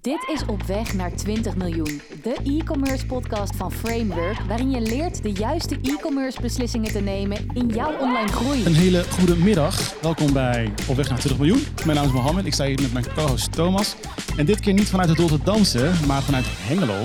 [0.00, 5.22] Dit is Op Weg naar 20 miljoen, de e-commerce podcast van Framework, waarin je leert
[5.22, 8.64] de juiste e-commerce beslissingen te nemen in jouw online groei.
[8.64, 10.00] Een hele goede middag.
[10.00, 11.62] Welkom bij Op Weg naar 20 miljoen.
[11.84, 12.46] Mijn naam is Mohammed.
[12.46, 13.96] Ik sta hier met mijn co-host Thomas.
[14.36, 17.02] En dit keer niet vanuit het Rotterdamse, maar vanuit Hengelo.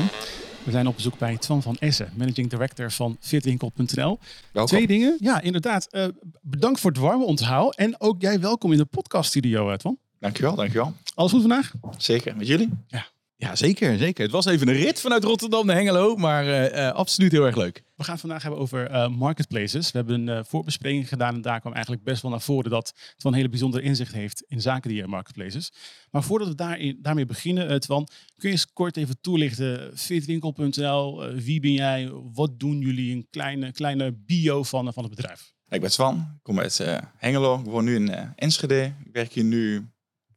[0.64, 4.20] We zijn op bezoek bij Twan van Essen, managing director van fitwinkel.nl.
[4.66, 5.18] Twee dingen.
[5.20, 5.88] Ja, inderdaad.
[5.92, 6.06] Uh,
[6.42, 7.74] bedankt voor het warme onthaal.
[7.74, 9.98] En ook jij welkom in de podcaststudio, Twan.
[10.22, 10.94] Dankjewel, dankjewel.
[11.16, 11.72] Alles goed vandaag?
[11.98, 12.70] Zeker, met jullie?
[12.88, 13.06] Ja.
[13.36, 14.24] Ja, zeker, zeker.
[14.24, 17.56] Het was even een rit vanuit Rotterdam naar Hengelo, maar uh, uh, absoluut heel erg
[17.56, 17.84] leuk.
[17.96, 19.92] We gaan het vandaag hebben over uh, marketplaces.
[19.92, 23.24] We hebben een voorbespreking gedaan en daar kwam eigenlijk best wel naar voren dat het
[23.24, 25.72] wel een hele bijzondere inzicht heeft in zaken die marketplaces.
[26.12, 28.08] Maar voordat we daarin, daarmee beginnen, Twan,
[28.38, 33.72] kun je eens kort even toelichten, fitwinkel.nl, wie ben jij, wat doen jullie, een kleine,
[33.72, 35.54] kleine bio van, van het bedrijf?
[35.70, 36.86] Ik ben Twan, ik kom uit
[37.18, 38.94] Hengelo, ik woon nu in Enschede.
[39.06, 39.91] Ik werk hier nu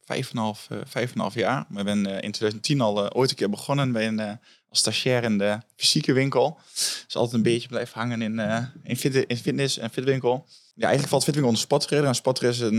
[0.05, 1.67] vijf en half, uh, vijf en half jaar.
[1.69, 4.21] We ben uh, in 2010 al uh, ooit een keer begonnen bij een,
[4.69, 6.59] als stagiair in de fysieke winkel.
[7.06, 8.39] Dus altijd een beetje blijven hangen in,
[8.83, 10.47] in, fit, in fitness en fitwinkel.
[10.77, 12.41] Ja, eigenlijk valt Fitwinkel onder Spottrader.
[12.41, 12.78] En is een,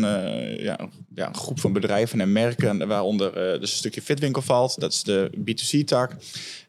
[0.64, 4.80] ja, ja, een groep van bedrijven en merken waaronder dus een stukje Fitwinkel valt.
[4.80, 6.16] Dat is de B2C-tak.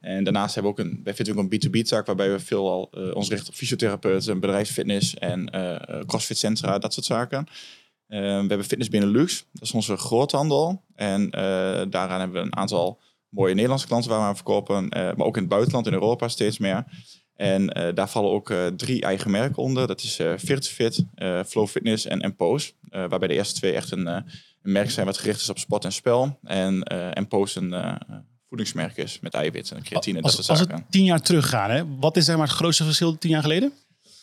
[0.00, 3.28] En daarnaast hebben we ook een, bij Fitwinkel een B2B-tak waarbij we veel al ons
[3.28, 5.50] richten op fysiotherapeuten, bedrijfsfitness en
[6.06, 7.47] crossfit centra, dat soort zaken.
[8.08, 10.82] Uh, we hebben Fitness Benelux, dat is onze groothandel.
[10.94, 11.30] En uh,
[11.90, 15.36] daaraan hebben we een aantal mooie Nederlandse klanten waar we aan verkopen, uh, maar ook
[15.36, 16.84] in het buitenland, in Europa steeds meer.
[17.34, 19.86] En daar vallen ook drie eigen merken onder.
[19.86, 21.04] Dat is Fit,
[21.46, 22.72] Flow Fitness en Pose.
[22.88, 24.24] waarbij de eerste twee echt een, een,
[24.62, 26.38] merk zijn wat gericht is op sport en spel.
[26.42, 28.00] En, en Pose een
[28.48, 30.22] voedingsmerk is met eiwitten en creatine.
[30.22, 30.84] Als, dat soort als zaken.
[30.84, 33.72] we tien jaar teruggaan, hè, wat is zeg maar, het grootste verschil tien jaar geleden?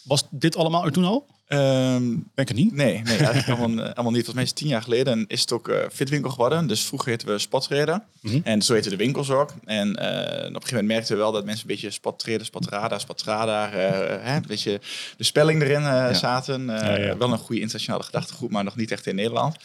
[0.04, 1.26] Was dit allemaal er toen al?
[1.48, 2.74] Um, Denk het niet?
[2.74, 4.26] Nee, nee eigenlijk allemaal, allemaal niet.
[4.26, 6.68] Volgens mij is tien jaar geleden en is het ook uh, Fitwinkel geworden.
[6.68, 8.04] Dus vroeger heten we Spotreden.
[8.22, 8.42] Mm -hmm.
[8.44, 9.54] En zo heten de winkels ook.
[9.66, 13.00] En uh, op een gegeven moment merkten we wel dat mensen een beetje Spotreden, Spotrada,
[13.00, 14.80] Spotrada, uh, een beetje
[15.18, 16.14] de spelling erin ja.
[16.14, 16.66] zaten.
[16.66, 17.18] Ja, ja.
[17.18, 19.58] Wel een goede internationale gedachtegoed, maar nog niet echt in Nederland.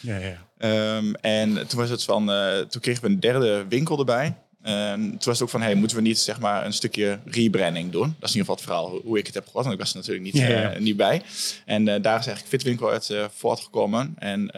[0.57, 2.31] Um, en toen was het van,
[2.69, 4.35] toen kregen we een derde winkel erbij.
[4.69, 7.91] Uh, toen was het ook van, hey, moeten we niet zeg maar een stukje rebranding
[7.91, 8.15] doen?
[8.19, 9.91] Dat is in ieder geval het verhaal hoe ik het heb gehoord, want ik was
[9.91, 10.75] er natuurlijk niet, ja, ja.
[10.75, 11.21] Uh, niet bij.
[11.65, 14.15] En uh, daar is eigenlijk Fitwinkel uit uh, voortgekomen.
[14.17, 14.49] En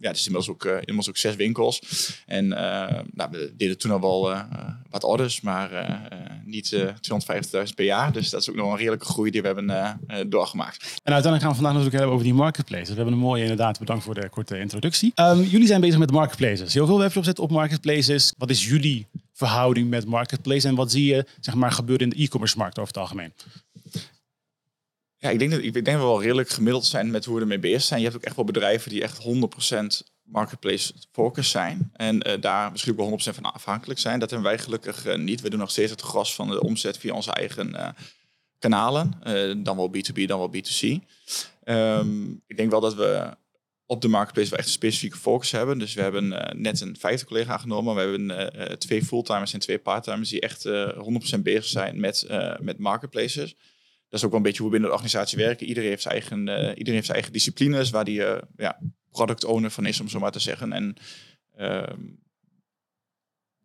[0.00, 1.82] ja, het is inmiddels ook, inmiddels ook zes winkels.
[2.26, 4.36] En nou, we deden toen al wel
[4.90, 5.70] wat orders, maar
[6.44, 8.12] niet 250.000 per jaar.
[8.12, 10.82] Dus dat is ook nog een redelijke groei die we hebben doorgemaakt.
[10.82, 12.88] En uiteindelijk gaan we vandaag natuurlijk hebben over die marketplaces.
[12.88, 15.12] We hebben een mooie inderdaad, bedankt voor de korte introductie.
[15.14, 16.74] Um, jullie zijn bezig met marketplaces.
[16.74, 18.34] Heel veel webshops zetten op marketplaces.
[18.38, 19.06] Wat is jullie
[19.38, 22.92] verhouding met marketplace en wat zie je zeg maar, gebeuren in de e-commerce markt over
[22.92, 23.32] het algemeen?
[25.16, 27.58] Ja, ik denk dat ik denk we wel redelijk gemiddeld zijn met hoe we ermee
[27.58, 28.00] bezig zijn.
[28.00, 32.70] Je hebt ook echt wel bedrijven die echt 100% marketplace focus zijn en uh, daar
[32.70, 34.18] misschien ook wel 100% van afhankelijk zijn.
[34.18, 35.40] Dat hebben wij gelukkig uh, niet.
[35.40, 37.88] We doen nog steeds het gros van de omzet via onze eigen uh,
[38.58, 39.12] kanalen,
[39.62, 40.86] dan wel B2B, dan wel B2C.
[41.64, 43.36] Um, ik denk wel dat we
[43.90, 45.78] op de marketplace wel echt een specifieke focus hebben.
[45.78, 47.94] Dus we hebben uh, net een vijfde collega aangenomen.
[47.94, 50.88] We hebben uh, twee fulltimers en twee parttimers die echt uh,
[51.36, 52.26] 100% bezig zijn met,
[52.60, 53.56] met marketplaces.
[54.08, 55.66] Dat is ook wel een beetje hoe we binnen de organisatie werken.
[55.66, 56.38] Iedereen heeft zijn eigen,
[56.68, 58.22] iedereen heeft zijn eigen disciplines waar die
[58.56, 60.72] ja, product owner van is, om zo maar te zeggen.
[60.72, 60.96] En
[61.56, 62.00] ehm,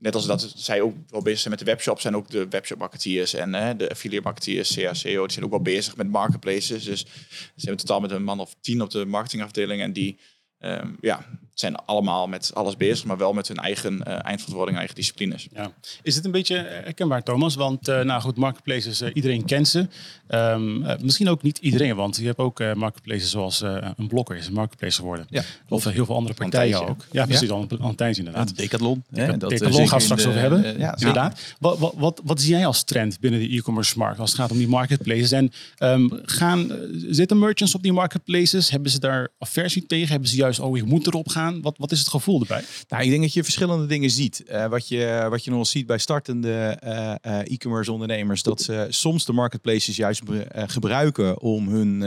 [0.03, 2.77] net als dat zij ook wel bezig zijn met de webshop, zijn ook de webshop
[2.77, 6.83] marketeers en uh, de affiliate marketeers, CACO, die zijn ook wel bezig met marketplaces.
[6.83, 6.99] Dus
[7.29, 10.17] ze hebben totaal met een man of tien op de marketingafdeling en die
[10.65, 14.95] um, ja, zijn allemaal met alles bezig, maar wel met hun eigen uh, eindverantwoording, eigen
[14.95, 15.47] disciplines.
[15.53, 15.71] Ja.
[16.01, 17.55] Is het een beetje herkenbaar, Thomas?
[17.55, 19.87] Want uh, nou goed, marketplaces, uh, iedereen kent ze.
[20.29, 24.53] Um, misschien ook niet iedereen, want je hebt ook marketplaces zoals een Blokker is een
[24.53, 25.25] marketplace geworden.
[25.29, 27.05] Ja, of heel veel andere partijen ook.
[27.11, 27.53] Ja, precies, ja.
[27.53, 28.49] al een tijdje inderdaad.
[28.49, 29.03] Ja, Decathlon.
[29.11, 30.79] Hè, dat Decathlon gaan we straks de, over hebben.
[30.79, 31.39] ja, inderdaad.
[31.59, 34.51] Wat, wat, wat, wat zie jij als trend binnen de e-commerce markt als het gaat
[34.51, 35.31] om die marketplaces?
[35.31, 36.71] En um, gaan,
[37.09, 38.69] zitten merchants op die marketplaces?
[38.69, 40.07] Hebben ze daar aversie tegen?
[40.07, 41.61] Hebben ze juist, oh, ik moet erop gaan?
[41.61, 42.63] Wat, wat is het gevoel erbij?
[42.87, 44.43] Nou, ik denk dat je verschillende dingen ziet.
[44.47, 48.87] Uh, wat, je, wat je nog ziet bij startende uh, uh, e-commerce ondernemers, dat ze
[48.89, 50.21] soms de marketplaces juist
[50.53, 51.97] gebruiken om hun,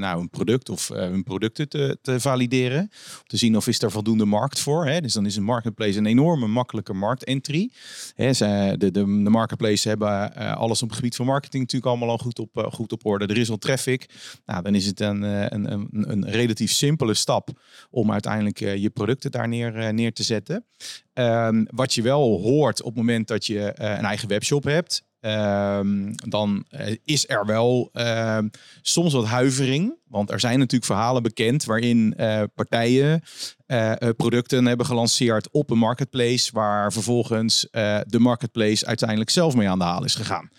[0.00, 2.80] nou, een product of hun producten te, te valideren.
[2.80, 4.86] Om te zien of is er voldoende markt voor.
[4.86, 5.00] Hè?
[5.00, 7.70] Dus dan is een marketplace een enorme makkelijke marktentry.
[8.14, 12.10] Hè, ze, de, de, de marketplaces hebben alles op het gebied van marketing natuurlijk allemaal
[12.10, 13.26] al goed op, goed op orde.
[13.26, 14.08] Er is al traffic.
[14.46, 17.50] Nou, dan is het een, een, een relatief simpele stap
[17.90, 20.64] om uiteindelijk je producten daar neer, neer te zetten.
[21.14, 25.06] Um, wat je wel hoort op het moment dat je uh, een eigen webshop hebt,
[25.20, 28.48] ehm, dan eh, is er wel ehm,
[28.82, 29.96] soms wat huivering.
[30.04, 33.22] Want er zijn natuurlijk verhalen bekend waarin eh, partijen
[33.66, 39.54] eh, eh, producten hebben gelanceerd op een marketplace, waar vervolgens eh, de marketplace uiteindelijk zelf
[39.54, 40.50] mee aan de haal is gegaan.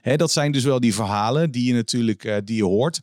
[0.00, 3.00] Hè, dat zijn dus wel die verhalen die je natuurlijk eh, die je hoort.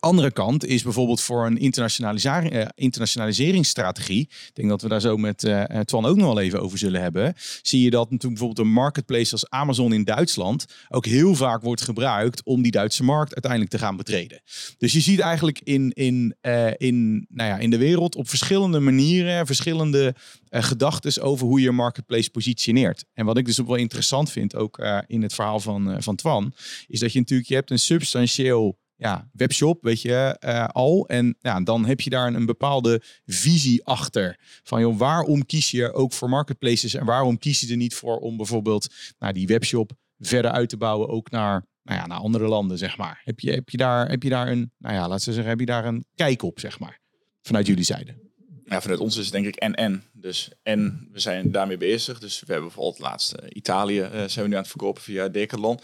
[0.00, 4.20] Andere kant is bijvoorbeeld voor een internationalisering, eh, internationaliseringsstrategie.
[4.20, 6.78] Ik denk dat we daar zo met eh eh, Twan ook nog wel even over
[6.78, 7.34] zullen hebben.
[7.62, 11.82] Zie je dat natuurlijk bijvoorbeeld een marketplace als Amazon in Duitsland ook heel vaak wordt
[11.82, 14.40] gebruikt om die Duitse markt uiteindelijk te gaan betreden.
[14.78, 16.36] Dus je ziet eigenlijk in, in,
[16.76, 20.14] in, nou ja, in de wereld op verschillende manieren, verschillende
[20.48, 23.04] eh gedachten over hoe je marketplace positioneert.
[23.14, 26.54] En wat ik dus ook wel interessant vind, ook in het verhaal van, van Twan,
[26.86, 31.08] is dat je natuurlijk, je hebt een substantieel ja, webshop, weet je, eh, al.
[31.08, 34.38] En ja, dan heb je daar een, bepaalde visie achter.
[34.62, 38.18] Van joh, waarom kies je ook voor marketplaces en waarom kies je er niet voor
[38.18, 42.46] om bijvoorbeeld nou, die webshop verder uit te bouwen, ook naar, nou ja, naar andere
[42.46, 43.20] landen, zeg maar.
[43.24, 45.60] Heb je, heb je, daar, heb je daar een, nou ja, laten we zeggen, heb
[45.60, 47.00] je daar een kijk op, zeg maar,
[47.42, 48.25] vanuit jullie zijde?
[48.68, 50.04] Vanuit ons is het denk ik en-en.
[50.12, 52.18] Dus en we zijn daarmee bezig.
[52.18, 55.28] Dus we hebben bijvoorbeeld laatst eh, Italië eh, zijn we nu aan het verkopen via
[55.28, 55.80] Decathlon.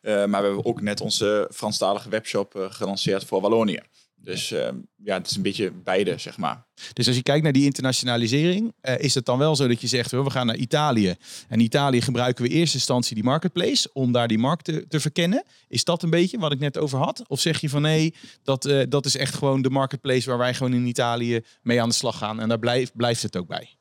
[0.00, 3.80] Eh, maar we hebben ook net onze Franstalige webshop gelanceerd voor Wallonië.
[4.26, 4.68] Dus eh,
[5.04, 6.64] ja, het is een beetje beide, zeg maar.
[6.92, 9.86] Dus als je kijkt naar die internationalisering, eh, is het dan wel zo dat je
[9.86, 11.14] zegt, we gaan naar Italië.
[11.48, 15.00] En Italië gebruiken we in eerste instantie die marketplace om daar die markt te, te
[15.00, 15.44] verkennen.
[15.68, 17.24] Is dat een beetje wat ik net over had?
[17.28, 20.54] Of zeg je van nee, dat, eh, dat is echt gewoon de marketplace waar wij
[20.54, 22.40] gewoon in Italië mee aan de slag gaan.
[22.40, 23.76] En daar blijft, blijft het ook bij.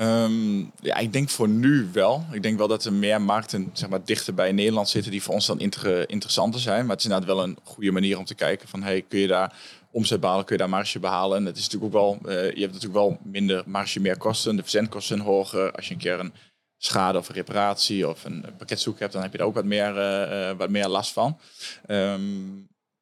[0.00, 2.24] Ehm, ja, ik denk voor nu wel.
[2.32, 5.34] Ik denk wel dat er meer markten zeg maar, dichter bij Nederland zitten die voor
[5.34, 6.80] ons dan inter interessanter zijn.
[6.80, 9.26] Maar het is inderdaad wel een goede manier om te kijken van hey, kun je
[9.26, 9.54] daar
[9.90, 11.36] omzet behalen, kun je daar marge behalen.
[11.36, 14.56] En het is natuurlijk ook wel, eh, je hebt natuurlijk wel minder marge, meer kosten.
[14.56, 15.72] De verzendkosten zijn hoger.
[15.72, 16.32] Als je een keer een
[16.76, 20.50] schade of reparatie of een pakketzoek hebt, dan heb je daar ook wat meer, eh,
[20.50, 21.38] eh, wat meer last van.
[21.86, 22.54] Ehm,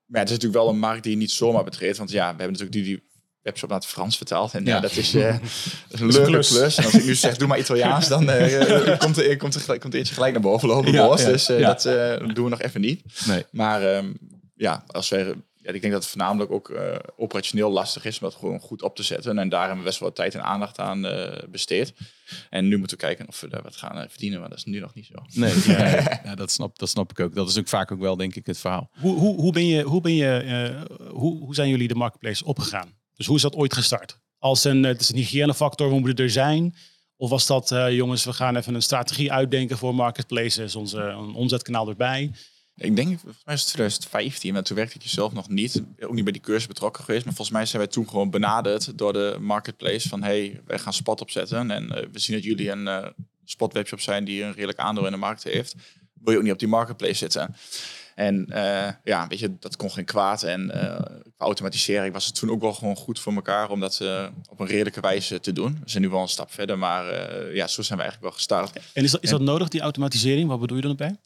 [0.07, 1.99] maar ja, het is natuurlijk wel een markt die je niet zomaar betreedt.
[1.99, 3.08] Want ja, we hebben natuurlijk die, die
[3.49, 4.55] webshop naar het Frans vertaald.
[4.55, 4.81] En ja, Ja.
[4.81, 5.41] dat is, eh, dat
[5.89, 6.49] is een leuke klus.
[6.49, 6.77] klus.
[6.77, 9.81] En als ik nu zeg, doe maar Italiaans, dan eh, komt, er, komt, er, gelijk-
[9.81, 10.93] komt er eentje gelijk naar boven lopen.
[10.93, 11.67] Ja, dus eh, ja.
[11.67, 13.03] dat eh, doen we nog even niet.
[13.27, 13.45] Nee.
[13.51, 14.13] Maar ehm,
[14.57, 18.39] ja, als ja, ik denk dat het voornamelijk ook eh, operationeel lastig is om dat
[18.39, 19.39] gewoon goed op te zetten.
[19.39, 21.93] En daar hebben we best wel wat tijd en aandacht aan eh, besteed.
[22.51, 24.65] En nu moeten we kijken of we daar wat gaan eh, verdienen, maar dat is
[24.65, 25.15] nu nog niet zo.
[25.41, 27.35] Nee, ja, ja, dat, snap, dat snap ik ook.
[27.35, 28.91] Dat is ook vaak ook wel, denk ik, het verhaal.
[29.01, 32.45] Hoe, hoe, hoe, ben je, hoe, ben je, eh, hoe, hoe zijn jullie de marketplace
[32.45, 32.93] opgegaan?
[33.19, 34.19] Dus hoe is dat ooit gestart?
[34.39, 36.75] Als een, het is een hygiënefactor, we moeten er zijn.
[37.17, 41.35] Of was dat, eh, jongens, we gaan even een strategie uitdenken voor marketplaces, onze een
[41.35, 42.31] omzetkanaal erbij.
[42.75, 45.83] Ik denk, volgens mij is het 2015, maar toen werkte ik zelf nog niet.
[46.01, 47.25] Ook niet bij die cursus betrokken geweest.
[47.25, 50.09] Maar volgens mij zijn wij toen gewoon benaderd door de marketplace.
[50.09, 51.71] Van, hey, wij gaan spot opzetten.
[51.71, 53.07] En eh, we zien dat jullie een eh
[53.45, 55.75] spot webshop zijn die een redelijk aandeel in de markt heeft.
[56.15, 57.57] Wil je ook niet op die marketplace zitten?
[58.19, 60.43] En eh, ja, weet je, dat kon geen kwaad.
[60.43, 61.01] En eh,
[61.37, 64.61] qua automatisering was het toen ook wel gewoon goed voor elkaar om dat eh, op
[64.61, 65.79] een redelijke wijze te doen.
[65.83, 67.05] We zijn nu wel een stap verder, maar
[67.55, 68.79] ja, zo zijn we eigenlijk wel gestart.
[68.93, 70.49] En is dat, is dat nodig, die automatisering?
[70.49, 71.17] Wat bedoel je dan bij?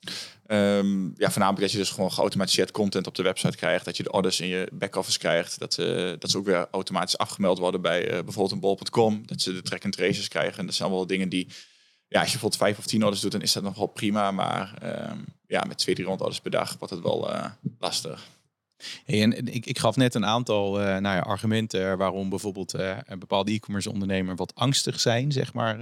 [0.47, 3.85] Ehm, ja, voornamelijk dat je dus gewoon geautomatiseerd content op de website krijgt.
[3.85, 5.59] Dat je de orders in je back-office krijgt.
[5.59, 5.75] Dat,
[6.19, 9.23] dat ze ook weer automatisch afgemeld worden bij bijvoorbeeld een bol.com.
[9.27, 10.59] Dat ze de track and traces krijgen.
[10.59, 11.49] En dat zijn allemaal dingen die...
[12.12, 14.31] Ja, als je bijvoorbeeld vijf of tien orders doet, dan is dat nog wel prima.
[14.31, 18.29] Maar ehm, ja, met twee, drie orders per dag wordt het wel eh, lastig.
[19.05, 22.99] Hey, en ik, ik gaf net een aantal eh, nou ja, argumenten waarom bijvoorbeeld eh,
[23.05, 25.76] een bepaalde e-commerce ondernemer wat angstig zijn, zeg maar,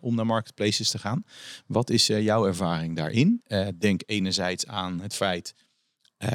[0.00, 1.24] om naar marketplaces te gaan.
[1.66, 3.42] Wat is jouw ervaring daarin?
[3.78, 5.54] Denk enerzijds aan het feit,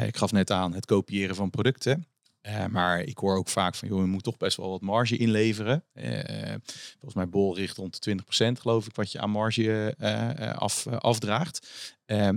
[0.06, 2.11] ik gaf net aan het kopiëren van producten.
[2.42, 5.18] Eh, maar ik hoor ook vaak van, joh, je moet toch best wel wat marge
[5.18, 5.84] inleveren.
[5.94, 6.56] Eh,
[6.92, 10.88] volgens mij bol richt rond de 20% geloof ik, wat je aan marge eh, af,
[10.88, 11.70] afdraagt.
[12.06, 12.30] Eh,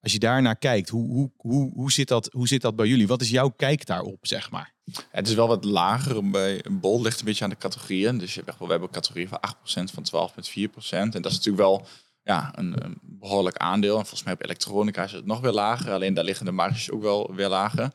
[0.00, 3.06] als je daarnaar kijkt, hoe, hoe, hoe, hoe, zit dat, hoe zit dat bij jullie?
[3.06, 4.74] Wat is jouw kijk daarop, zeg maar?
[5.10, 8.18] Het is wel wat lager bij een bol, ligt een beetje aan de categorieën.
[8.18, 10.90] Dus echt wel, we hebben een categorie van 8% van 12,4%.
[10.90, 11.86] En dat is natuurlijk wel
[12.22, 13.94] ja, een, behoorlijk aandeel.
[13.94, 15.92] En volgens mij op elektronica is het nog weer lager.
[15.92, 17.92] Alleen daar liggen de marges ook wel weer lager.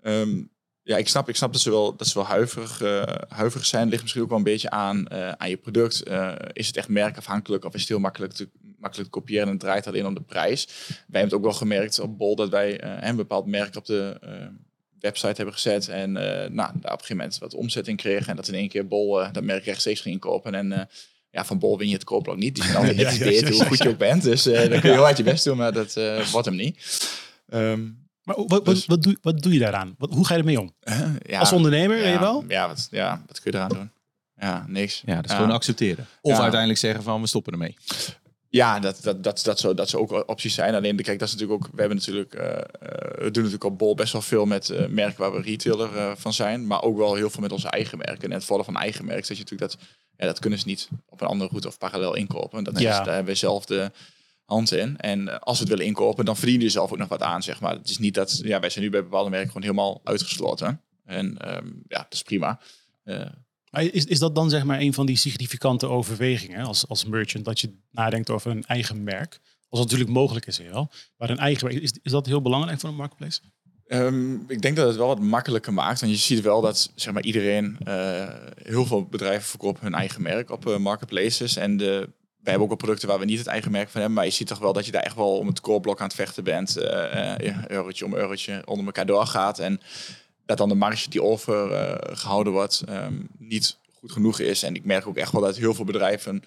[0.00, 0.42] Ehm,
[0.90, 3.88] ja, ik snap, ik snap dat ze wel, dat ze wel huiverig, eh, huiverig zijn.
[3.88, 6.02] Ligt misschien ook wel een beetje aan, eh, aan je product.
[6.02, 9.50] Eh, is het echt merkafhankelijk of is het heel makkelijk te, makkelijk te kopiëren en
[9.50, 10.64] het draait alleen om de prijs?
[10.66, 14.18] Wij hebben het ook wel gemerkt op Bol dat wij een bepaald merk op de
[15.00, 15.88] website hebben gezet.
[15.88, 18.26] En nou, daar op een gegeven moment wat omzet in kregen.
[18.26, 20.54] En dat in één keer Bol dat merk rechtstreeks ging kopen.
[20.54, 20.88] En
[21.30, 22.54] ja, van Bol win je het koopblok niet.
[22.54, 24.22] Die zijn altijd Ja, ja, beter, ja, hoe goed je ook bent.
[24.22, 25.94] Dus dan kun je heel hard je best doen, maar dat
[26.30, 27.08] wordt hem niet.
[27.48, 27.80] Ehm,
[28.36, 29.94] Maar wat, wat, Dus- wat, doe, wat doe je daaraan?
[29.98, 30.72] Wat, hoe ga je ermee om?
[31.26, 32.44] ja, Als ondernemer, ja, weet je wel?
[32.48, 33.90] Ja wat, ja, wat kun je eraan doen?
[34.36, 35.02] Ja, niks.
[35.06, 36.06] Ja, dat is gewoon accepteren.
[36.20, 36.40] Of Ja.
[36.40, 37.76] uiteindelijk zeggen van, we stoppen ermee.
[38.48, 40.74] Ja, dat, dat, dat, dat, zou, dat zou ook opties zijn.
[40.74, 41.70] Alleen, kijk, dat is natuurlijk ook.
[41.72, 42.34] We hebben natuurlijk.
[42.34, 42.40] Uh,
[43.24, 46.12] we doen natuurlijk op Bol best wel veel met uh, merken waar we retailer uh,
[46.16, 46.66] van zijn.
[46.66, 48.28] Maar ook wel heel veel met onze eigen merken.
[48.28, 49.80] En het vallen van eigen merken, dat je natuurlijk dat.
[50.16, 52.64] Ja, dat kunnen ze niet op een andere route of parallel inkopen.
[52.64, 52.90] Dat ja.
[52.90, 53.90] is, daar hebben we zelf de
[54.50, 54.96] hand in.
[54.96, 57.60] En als we het willen inkopen, dan verdienen je zelf ook nog wat aan, zeg
[57.60, 57.72] maar.
[57.72, 58.40] Het is niet dat.
[58.42, 60.80] Ja, wij zijn nu bij bepaalde merken gewoon helemaal uitgesloten.
[61.04, 62.60] En um, ja, dat is prima.
[63.70, 67.44] Maar is, is dat dan zeg maar een van die significante overwegingen als, als merchant,
[67.44, 69.40] dat je nadenkt over een eigen merk?
[69.68, 70.90] Als dat natuurlijk mogelijk is, wel.
[71.16, 73.40] Maar een eigen merk, is, is dat heel belangrijk voor een marketplace?
[73.86, 76.00] Um, ik denk dat het wel wat makkelijker maakt.
[76.00, 78.28] Want je ziet wel dat zeg maar, iedereen, uh,
[78.62, 81.56] heel veel bedrijven verkopen hun eigen merk op uh, marketplaces.
[81.56, 82.08] En de,
[82.42, 84.18] wij hebben ook wel producten waar we niet het eigen merk van hebben.
[84.18, 86.14] Maar je ziet toch wel dat je daar echt wel om het koorblok aan het
[86.14, 86.76] vechten bent.
[86.78, 89.58] Uh, eurotje om eurotje onder elkaar doorgaat.
[89.58, 89.80] En
[90.46, 94.62] dat dan de marge die over uh, gehouden wordt um, niet goed genoeg is.
[94.62, 96.42] En ik merk ook echt wel dat heel veel bedrijven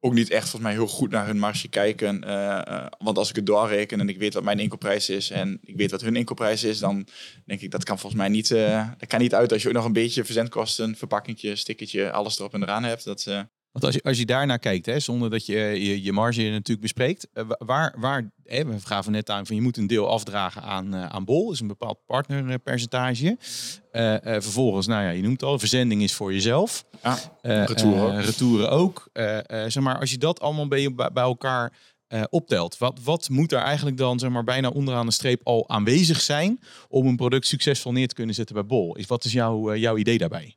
[0.00, 2.22] ook niet echt volgens mij heel goed naar hun marge kijken.
[2.24, 2.30] Uh,
[2.68, 5.76] uh, want als ik het doorreken en ik weet wat mijn inkoopprijs is en ik
[5.76, 7.06] weet wat hun inkoopprijs is, dan
[7.44, 8.48] denk ik dat kan volgens mij niet.
[8.98, 12.54] dat kan niet uit als je ook nog een beetje verzendkosten, verpakkingje, stickertje, alles erop
[12.54, 13.04] en eraan hebt.
[13.04, 13.26] Dat,
[13.72, 16.80] want als je, als je daarnaar kijkt, hè, zonder dat je je, je marge natuurlijk
[16.80, 20.62] bespreekt, uh, waar, waar hè, we gaven net aan van je moet een deel afdragen
[20.62, 23.38] aan, uh, aan Bol, is een bepaald partnerpercentage.
[23.92, 26.84] Uh, vervolgens, nou ja, je noemt al, verzending is voor jezelf.
[27.02, 28.22] Ja, retouren.
[28.22, 29.08] retouren ook.
[29.66, 31.72] zeg maar, als je dat allemaal bij, bij elkaar
[32.30, 36.20] optelt, wat, wat moet er eigenlijk dan zeg maar, bijna onderaan de streep al aanwezig
[36.20, 38.96] zijn om een product succesvol neer te kunnen zetten bij Bol?
[38.96, 40.56] Is, wat is jouw, jouw idee daarbij?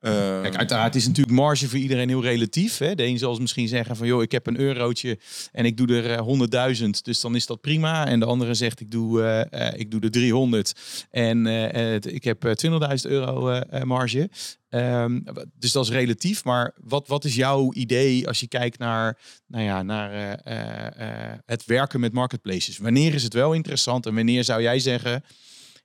[0.00, 2.78] Uh, Kijk, uiteraard is natuurlijk marge voor iedereen heel relatief.
[2.78, 2.94] Hè?
[2.94, 5.18] De een zal misschien zeggen van, joh, ik heb een eurotje
[5.52, 8.06] en ik doe er 100.000, dus dan is dat prima.
[8.06, 10.72] En de andere zegt, ik doe, uh, ik doe er 300
[11.10, 11.46] en
[12.06, 14.30] ik heb 20.000 euro marge.
[14.70, 15.24] Um,
[15.58, 16.44] dus dat is relatief.
[16.44, 20.40] Maar wat, wat is jouw idee als je kijkt naar, nou ja, naar
[21.46, 22.78] het werken met marketplaces?
[22.78, 25.22] Wanneer is het wel interessant en wanneer zou jij zeggen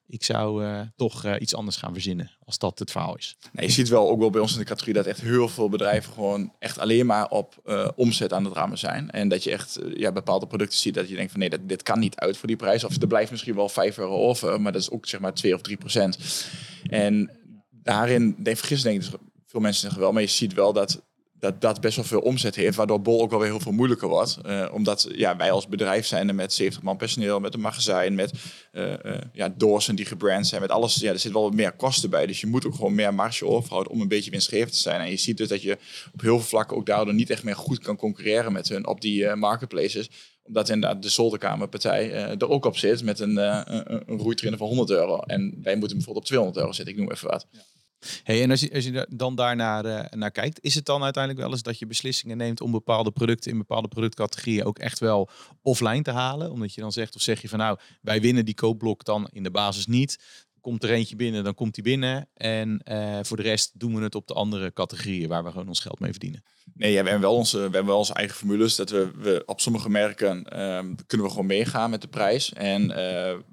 [0.07, 3.37] ik zou uh, toch uh, iets anders gaan verzinnen als dat het verhaal is.
[3.51, 6.13] Je ziet wel ook wel bij ons in de categorie dat echt heel veel bedrijven
[6.13, 9.11] gewoon echt alleen maar op uh, omzet aan het rammen zijn.
[9.11, 11.83] En dat je echt ja, bepaalde producten ziet dat je denkt van nee, dat, dit
[11.83, 12.83] kan niet uit voor die prijs.
[12.83, 15.53] Of er blijft misschien wel 5 euro over, maar dat is ook zeg maar 2
[15.53, 16.17] of 3 procent.
[16.83, 17.31] En
[17.69, 19.09] daarin, denk, vergis denk ik,
[19.45, 21.01] veel mensen zeggen wel, maar je ziet wel dat
[21.39, 24.07] dat dat best wel veel omzet heeft, waardoor Bol ook wel weer heel veel moeilijker
[24.07, 24.37] wordt.
[24.45, 28.15] Uh, omdat ja, wij als bedrijf zijn er met 70 man personeel, met een magazijn,
[28.15, 28.31] met
[28.73, 29.53] uh, uh, ja,
[29.95, 30.95] die gebrand zijn, met alles.
[30.95, 32.25] Ja, er zit wel wat meer kosten bij.
[32.25, 35.01] Dus je moet ook gewoon meer marge overhouden om een beetje winstgevend te zijn.
[35.01, 35.77] En je ziet dus dat je
[36.13, 39.01] op heel veel vlakken ook daardoor niet echt meer goed kan concurreren met hun op
[39.01, 40.09] die marketplaces
[40.43, 44.89] omdat inderdaad de zolderkamerpartij er ook op zit met een, een, een roeitrainer van 100
[44.89, 45.19] euro.
[45.19, 47.47] En wij moeten bijvoorbeeld op 200 euro zitten, ik noem even wat.
[48.23, 51.03] Hey, en als je, als je dan daar naar, uh, naar kijkt, is het dan
[51.03, 54.99] uiteindelijk wel eens dat je beslissingen neemt om bepaalde producten in bepaalde productcategorieën ook echt
[54.99, 55.29] wel
[55.61, 56.51] offline te halen?
[56.51, 59.43] Omdat je dan zegt, of zeg je van nou, wij winnen die koopblok dan in
[59.43, 60.19] de basis niet.
[60.65, 62.27] Komt er eentje binnen, dan komt die binnen.
[62.33, 65.67] En uh, voor de rest doen we het op de andere categorieën waar we gewoon
[65.67, 66.43] ons geld mee verdienen.
[66.73, 68.75] Nee, ja, we, hebben wel onze, we hebben wel onze eigen formules.
[68.75, 72.53] Dat we, we op sommige merken um, kunnen we gewoon meegaan met de prijs.
[72.53, 72.95] En uh,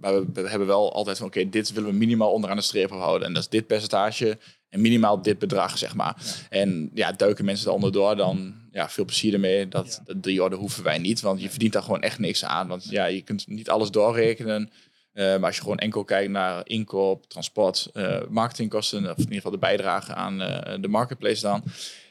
[0.01, 2.91] maar we, we, hebben wel altijd van oké, dit willen we minimaal onderaan de streep
[2.91, 3.27] houden.
[3.27, 4.39] En dat is dit percentage
[4.69, 6.17] en minimaal dit bedrag, zeg maar.
[6.51, 9.69] En ja, duiken mensen er onderdoor, dan ja, veel plezier ermee.
[9.69, 12.69] Dat, dat drie orde hoeven wij niet, want je verdient daar gewoon echt niks aan.
[12.69, 14.71] Want ja, je kunt niet alles doorrekenen.
[15.15, 19.35] Uh, maar als je gewoon enkel kijkt naar inkoop, transport, uh, marketingkosten, of in ieder
[19.35, 21.63] geval de bijdrage aan uh, de marketplace dan,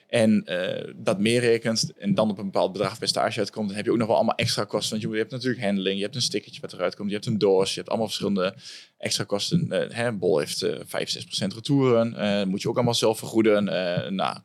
[0.07, 0.45] en
[0.95, 4.07] dat meerekent en dan op een bepaald bedrag percentage uitkomt, dan heb je ook nog
[4.07, 4.99] wel allemaal extra kosten.
[4.99, 7.37] Want je, hebt natuurlijk handling, je hebt een stickertje wat eruit komt, je hebt een
[7.37, 8.55] doos, je hebt allemaal verschillende
[8.97, 9.67] extra kosten.
[9.91, 13.63] Hè, Bol heeft uh, 5, 6% retouren, moet je ook allemaal zelf vergoeden.
[14.15, 14.37] nou,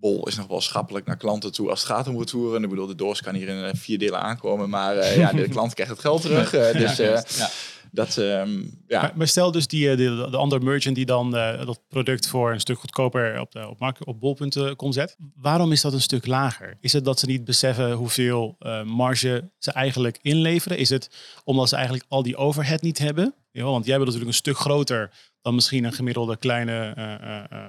[0.00, 2.62] Bol is nog wel schappelijk naar klanten toe als het gaat om retouren.
[2.62, 5.92] Ik bedoel, de doos kan hier in vier delen aankomen, maar ja, de klant krijgt
[5.92, 6.50] het geld terug.
[6.50, 7.50] dus ja, ja.
[7.90, 9.12] Dat, um, ja.
[9.14, 12.52] Maar, stel dus die, eh, de, de andere merchant die dan uh, dat product voor
[12.52, 15.16] een stuk goedkoper op, de, op, markt, op bol.com zet.
[15.34, 16.76] Waarom is dat een stuk lager?
[16.80, 20.78] Is het dat ze niet beseffen hoeveel uh, marge ze eigenlijk inleveren?
[20.78, 21.10] Is het
[21.44, 23.34] omdat ze eigenlijk al die overhead niet hebben?
[23.50, 25.10] Ja, want jij bent natuurlijk een stuk groter
[25.42, 26.92] dan misschien een gemiddelde kleine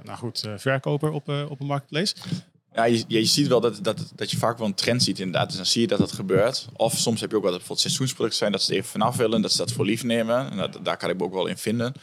[0.04, 2.16] nou goed, verkoper op, op een marketplace.
[2.80, 5.48] Ja, je, je ziet wel dat, dat, dat je vaak wel een trend ziet inderdaad.
[5.48, 6.68] Dus dan zie je dat dat gebeurt.
[6.76, 9.16] Of soms heb je ook wel dat bijvoorbeeld seizoensproducten zijn dat ze er even vanaf
[9.16, 9.42] willen.
[9.42, 10.52] Dat ze dat voor lief nemen.
[10.52, 11.94] En dat, daar kan ik me ook wel in vinden.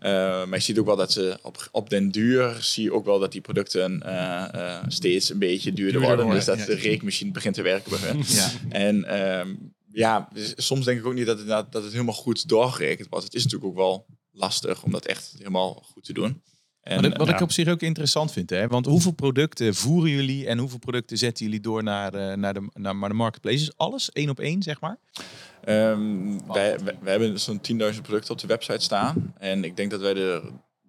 [0.00, 0.10] Uh,
[0.46, 3.18] maar je ziet ook wel dat ze op, op den duur zie je ook wel
[3.18, 6.30] dat die producten uh, uh, steeds een beetje duurder, worden.
[6.30, 8.24] Dus dat de reekmachine begint te werken bij hun.
[8.40, 8.50] Ja.
[8.68, 12.48] En um, ja, dus soms denk ik ook niet dat het, dat het helemaal goed
[12.48, 13.24] doorgerekend wordt.
[13.24, 16.42] Het is natuurlijk ook wel lastig om dat echt helemaal goed te doen.
[16.82, 18.66] En, wat ik, wat ik op zich ook interessant vind, hè?
[18.66, 22.68] want hoeveel producten voeren jullie en hoeveel producten zetten jullie door naar, eh, naar, de,
[22.74, 23.76] naar, de marketplaces?
[23.76, 24.98] Alles één op één, zeg maar?
[25.64, 29.34] Ehm, wij, wij, wij hebben zo'n 10.000 producten op de website staan.
[29.38, 30.42] En ik denk dat wij er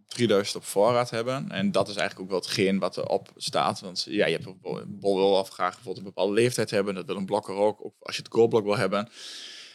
[0.08, 1.52] 3000 op voorraad hebben.
[1.52, 3.80] En dat is eigenlijk ook wel hetgeen wat erop staat.
[3.80, 6.96] Want ja, je hebt een bol wil wel graag bijvoorbeeld een bepaalde leeftijd hebben.
[6.96, 9.10] Dat wil een blokker ook, ook als je het koolblok wil hebben.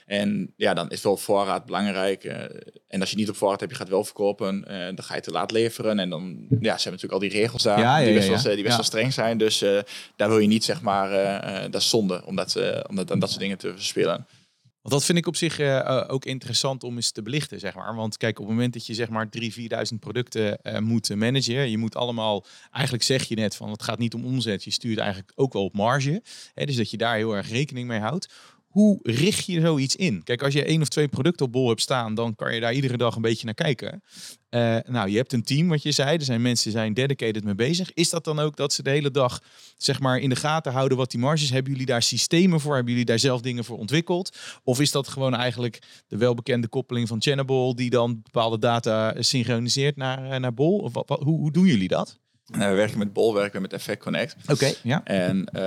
[0.07, 2.25] En ja, dan is wel voorraad belangrijk.
[2.25, 2.45] eh,
[2.89, 5.21] en als je niet op voorraad hebt, je gaat wel verkopen, eh, dan ga je
[5.21, 5.99] te laat leveren.
[5.99, 8.35] En dan ja, ze hebben natuurlijk al die regels daar, Ja, ja, die best, ja,
[8.35, 8.55] wel, ja.
[8.55, 9.39] die best wel streng zijn.
[9.39, 9.79] Dus eh,
[10.17, 12.97] daar wil je niet, zeg maar, eh, eh, dat is zonde, om dat, eh, om
[12.97, 14.27] dat, aan dat soort dingen te verspillen.
[14.83, 17.75] Want dat vind ik op zich eh, eh, ook interessant om eens te belichten, zeg
[17.75, 17.95] maar.
[17.95, 21.71] Want kijk, op het moment dat je zeg maar 3.000, 4.000 producten eh, moet managen,
[21.71, 24.99] je moet allemaal, eigenlijk zeg je net van het gaat niet om omzet, je stuurt
[24.99, 26.23] eigenlijk ook wel op marge.
[26.55, 28.29] Hè, dus dat je daar heel erg rekening mee houdt.
[28.76, 30.23] Hoe richt je zoiets in?
[30.23, 32.75] Kijk, als je één of twee producten op bol hebt staan, dan kan je daar
[32.75, 34.02] iedere dag een beetje naar kijken.
[34.49, 36.16] Eh, nou, je hebt een team, wat je zei.
[36.16, 37.92] Er zijn mensen die zijn dedicated mee bezig.
[37.92, 39.42] Is dat dan ook dat ze de hele dag
[39.76, 41.50] zeg maar, in de gaten houden wat die marges?
[41.50, 42.75] Hebben jullie daar systemen voor?
[42.75, 44.37] Hebben jullie daar zelf dingen voor ontwikkeld?
[44.64, 49.97] Of is dat gewoon eigenlijk de welbekende koppeling van Channable die dan bepaalde data synchroniseert
[49.97, 50.78] naar, eh, naar Bol?
[50.78, 52.18] Of hoe, hoe doen jullie dat?
[52.53, 54.37] Eh, we werken met Bol, werken we met Effect Connect.
[54.49, 55.05] Oké, ja.
[55.05, 55.62] En eh,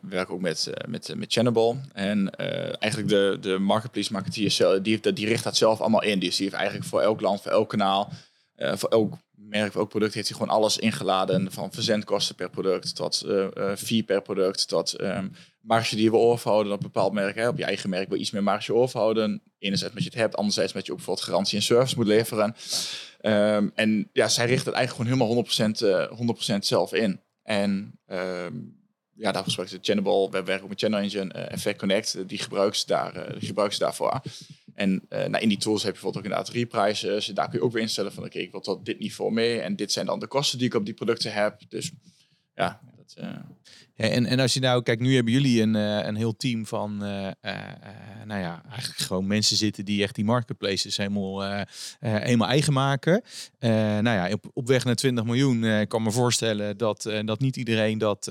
[0.00, 1.76] we werken ook met, eh, met, met Channable.
[1.92, 6.18] En eh, eigenlijk de, de marketplace marketeer, die, heeft, die richt dat zelf allemaal in.
[6.18, 8.12] Dus die heeft eigenlijk voor elk land, voor elk kanaal,
[8.56, 11.52] voor elk merk, voor elk product, heeft hij gewoon alles ingeladen.
[11.52, 13.26] Van verzendkosten per product, tot
[13.76, 15.26] fee per product, tot ehm
[15.66, 17.34] marge die we overhouden op bepaald merk.
[17.34, 17.48] Hè.
[17.48, 19.42] Op je eigen merk wil iets meer marge overhouden.
[19.58, 22.54] Enerzijds met je het hebt, anderzijds met je ook bijvoorbeeld garantie en service moet leveren.
[23.20, 27.20] Ehm, en ja, zij richt het eigenlijk gewoon helemaal 100%, eh 100% zelf in.
[27.42, 28.54] En ehm,
[29.12, 30.30] ja, daarvoor gebruiken ze Channable.
[30.30, 32.14] We werken met Channel Engine, eh Effect Connect.
[32.14, 34.20] eh, die gebruiken ze, daar, eh, ze daarvoor.
[34.74, 37.34] En eh, nou, in die tools heb je bijvoorbeeld ook inderdaad reprijzen.
[37.34, 39.60] Daar kun je ook weer instellen van oké, ik wil tot dit niveau mee.
[39.60, 41.60] En dit zijn dan de kosten die ik op die producten heb.
[41.68, 41.92] Dus
[42.54, 43.38] ja, dat, eh,
[43.96, 47.04] En, en als je nou, kijk, nu hebben jullie een, eh, een heel team van,
[47.04, 47.32] eh, eh,
[48.24, 51.64] nou ja, eigenlijk gewoon mensen zitten die echt die marketplaces helemaal,
[52.00, 53.22] helemaal eigen maken.
[53.58, 57.98] Nou ja, op, op weg naar 20 miljoen kan me voorstellen dat, dat niet iedereen
[57.98, 58.30] dat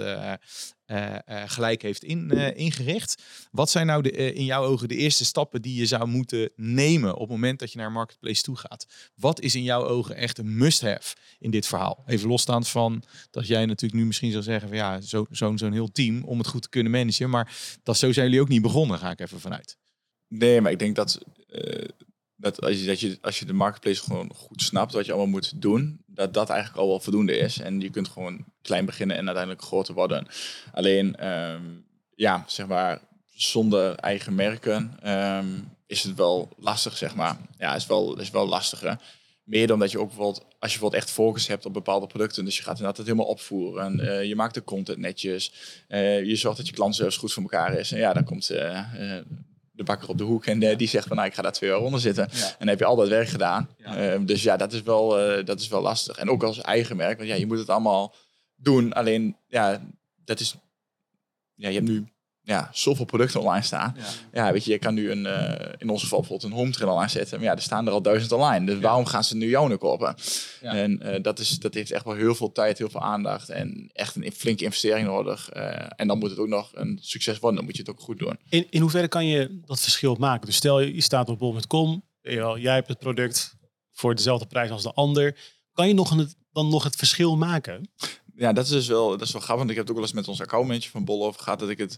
[1.45, 3.23] gelijk heeft in, eh, ingericht.
[3.51, 6.49] Wat zijn nou de, eh, in jouw ogen de eerste stappen die je zou moeten
[6.55, 8.87] nemen op het moment dat je naar marketplace toe gaat?
[9.15, 12.03] Wat is in jouw ogen echt een must-have in dit verhaal?
[12.07, 15.73] Even losstaand van dat jij natuurlijk nu misschien zou zeggen van ja, zo- zo'n zo'n
[15.73, 17.29] heel team om het goed te kunnen managen.
[17.29, 19.77] Maar dat, zo zijn jullie ook niet begonnen, ga ik even vanuit.
[20.27, 21.87] Nee, maar ik denk dat, eh,
[22.35, 25.31] dat, als, je, dat je als je de marketplace gewoon goed snapt wat je allemaal
[25.31, 27.59] moet doen, dat dat eigenlijk al wel voldoende is.
[27.59, 30.27] En je kunt gewoon klein beginnen en uiteindelijk groter worden.
[30.73, 31.61] Alleen, ehm,
[32.15, 33.01] ja, zeg maar,
[33.33, 35.47] zonder eigen merken ehm,
[35.87, 37.37] is het wel lastig, zeg maar.
[37.57, 38.99] Ja, is wel, is wel lastiger.
[39.43, 42.45] Meer dan dat je ook bijvoorbeeld, als je bijvoorbeeld echt focus hebt op bepaalde producten,
[42.45, 43.85] dus je gaat inderdaad het helemaal opvoeren.
[43.85, 45.53] En, eh, je maakt de content netjes.
[45.87, 47.91] eh, je zorgt dat je klantservice goed voor elkaar is.
[47.91, 48.79] En ja, dan komt eh,
[49.75, 51.79] de bakker op de hoek en die zegt van nou, ik ga daar twee jaar
[51.79, 52.29] onder zitten.
[52.29, 53.69] En dan heb je al dat werk gedaan.
[53.77, 56.17] Eh, dus ja, dat is, wel, eh, dat is wel lastig.
[56.17, 58.15] En ook als eigen merk, want ja, je moet het allemaal
[58.55, 58.93] doen.
[58.93, 59.81] Alleen, ja,
[60.25, 60.55] dat is...
[61.53, 62.07] Ja, je hebt nu
[62.45, 63.95] ja, zoveel producten online staan.
[64.33, 66.91] Ja, weet je, je kan nu een, eh, in ons geval bijvoorbeeld een home trail
[66.91, 67.37] online zetten.
[67.37, 68.65] Maar ja, er staan er al duizend online.
[68.65, 70.15] Dus waarom gaan ze nu jou nu kopen?
[70.61, 70.73] Ja.
[70.73, 73.89] En eh, dat, is, dat heeft echt wel heel veel tijd, heel veel aandacht en
[73.93, 75.49] echt een flinke investering nodig.
[75.49, 77.55] Eh, en dan moet het ook nog een succes worden.
[77.55, 78.39] Dan moet je het ook goed doen.
[78.49, 80.45] In, in hoeverre kan je dat verschil maken?
[80.45, 83.55] Dus stel je, je staat op bol.com, jij jij hebt het product
[83.91, 85.37] voor dezelfde prijs als de ander.
[85.73, 87.89] Kan je nog een, dan nog het verschil maken?
[88.35, 89.65] Ja, dat is dus wel, dat is wel grappig.
[89.65, 91.59] Want ik heb het ook wel eens met ons accountmanager van Bol over gehad.
[91.59, 91.97] Dat ik het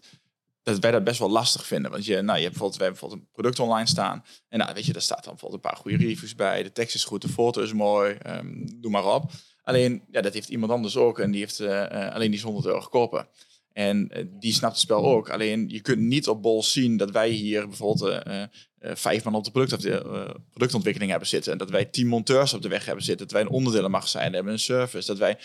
[0.73, 1.91] dat wij dat best wel lastig vinden.
[1.91, 4.23] Want je, nou, je hebt bijvoorbeeld, wij hebben bijvoorbeeld een product online staan.
[4.49, 6.63] En nou, weet je, daar staat dan bijvoorbeeld een paar goede reviews bij.
[6.63, 8.13] De tekst is goed, de foto is mooi.
[8.13, 9.31] ehm, doe maar op.
[9.63, 11.19] Alleen, ja, dat heeft iemand anders ook.
[11.19, 13.27] En die heeft eh, eh, alleen die is 100 euro gekopen.
[13.73, 15.29] En eh, die snapt het spel ook.
[15.29, 18.23] Alleen, je kunt niet op Bol zien dat wij hier bijvoorbeeld
[18.79, 19.81] vijf man op de product,
[20.49, 21.57] productontwikkeling hebben zitten.
[21.57, 23.27] Dat wij tien monteurs op de weg hebben zitten.
[23.27, 25.07] Dat wij een onderdelenmagazijn hebben, een service.
[25.07, 25.37] Dat wij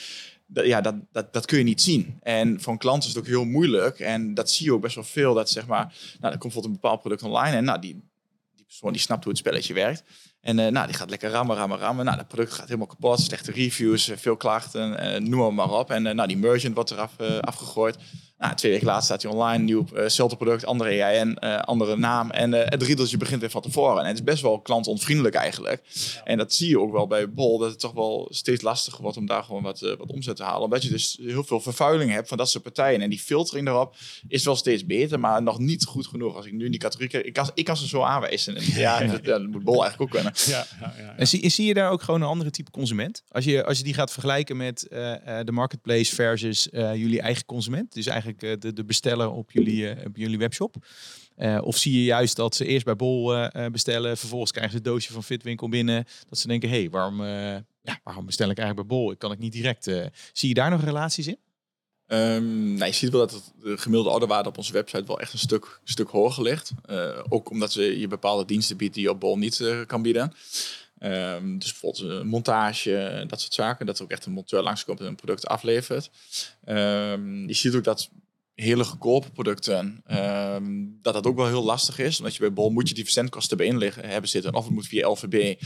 [0.52, 2.18] ja, dat, dat, dat kun je niet zien.
[2.22, 4.00] En voor een klant is het ook heel moeilijk.
[4.00, 5.34] En dat zie je ook best wel veel.
[5.34, 7.56] Dat zeg maar, nou, dan komt bijvoorbeeld een bepaald product online.
[7.56, 8.10] En nou, die,
[8.54, 10.04] die persoon die snapt hoe het spelletje werkt.
[10.42, 12.04] En eh, nou, die gaat lekker rammen, rammen, rammen.
[12.04, 13.20] Nou, dat product gaat helemaal kapot.
[13.20, 15.90] Slechte reviews, eh, veel klachten, eh, noem maar, op.
[15.90, 17.96] En nou, die merchant wordt eraf afgegooid.
[18.42, 22.30] Nou, twee weken later staat hij online, nieuw uh, product, andere EIN, uh, andere naam.
[22.30, 24.00] En uh, het riedeltje begint weer van tevoren.
[24.00, 25.82] En het is best wel klantonvriendelijk eigenlijk.
[26.24, 29.16] En dat zie je ook wel bij Bol, dat het toch wel steeds lastiger wordt
[29.16, 30.62] om daar gewoon wat, wat omzet te halen.
[30.62, 33.00] Omdat je dus heel veel vervuiling hebt van dat soort partijen.
[33.00, 33.96] En die filtering erop
[34.28, 36.36] is wel steeds beter, maar nog niet goed genoeg.
[36.36, 38.56] Als ik nu in die categorie ik kan, ik kan ze zo aanwijzen.
[38.56, 40.32] En ja, dat, dat, moet Bol eigenlijk ook kunnen.
[40.46, 43.22] Ja, ja, ja, En zie, zie je daar ook gewoon een andere type consument?
[43.28, 44.86] Als je, als je die gaat vergelijken met
[45.44, 47.92] de marketplace versus jullie eigen consument.
[47.92, 50.76] Dus eigenlijk de, de bestellen op jullie, op jullie webshop.
[51.60, 55.12] of zie je juist dat ze eerst bij Bol bestellen, vervolgens krijgen ze het doosje
[55.12, 56.04] van Fitwinkel binnen.
[56.28, 57.16] Dat ze denken, hé, hey, waarom,
[58.04, 59.10] waarom bestel ik eigenlijk bij Bol?
[59.10, 59.84] Ik kan ik niet direct.
[60.32, 61.38] zie je daar nog relaties in?
[62.06, 65.38] Um, nou, je ziet wel dat de gemiddelde orderwaarde op onze website wel echt een
[65.38, 66.72] stuk, stuk hoger ligt.
[67.28, 70.32] Ook omdat we je bepaalde diensten biedt die je op Bol niet kan bieden.
[71.04, 73.86] Um, dus bijvoorbeeld montage, dat soort zaken.
[73.86, 76.10] Dat er ook echt een monteur langskomt en een product aflevert.
[76.64, 78.10] Um, je ziet ook dat
[78.54, 82.18] hele goedkope producten, um, dat dat ook wel heel lastig is.
[82.18, 84.54] Omdat je bij Bol moet je die verzendkosten bij liggen, hebben zitten.
[84.54, 85.60] Of het moet via LVB.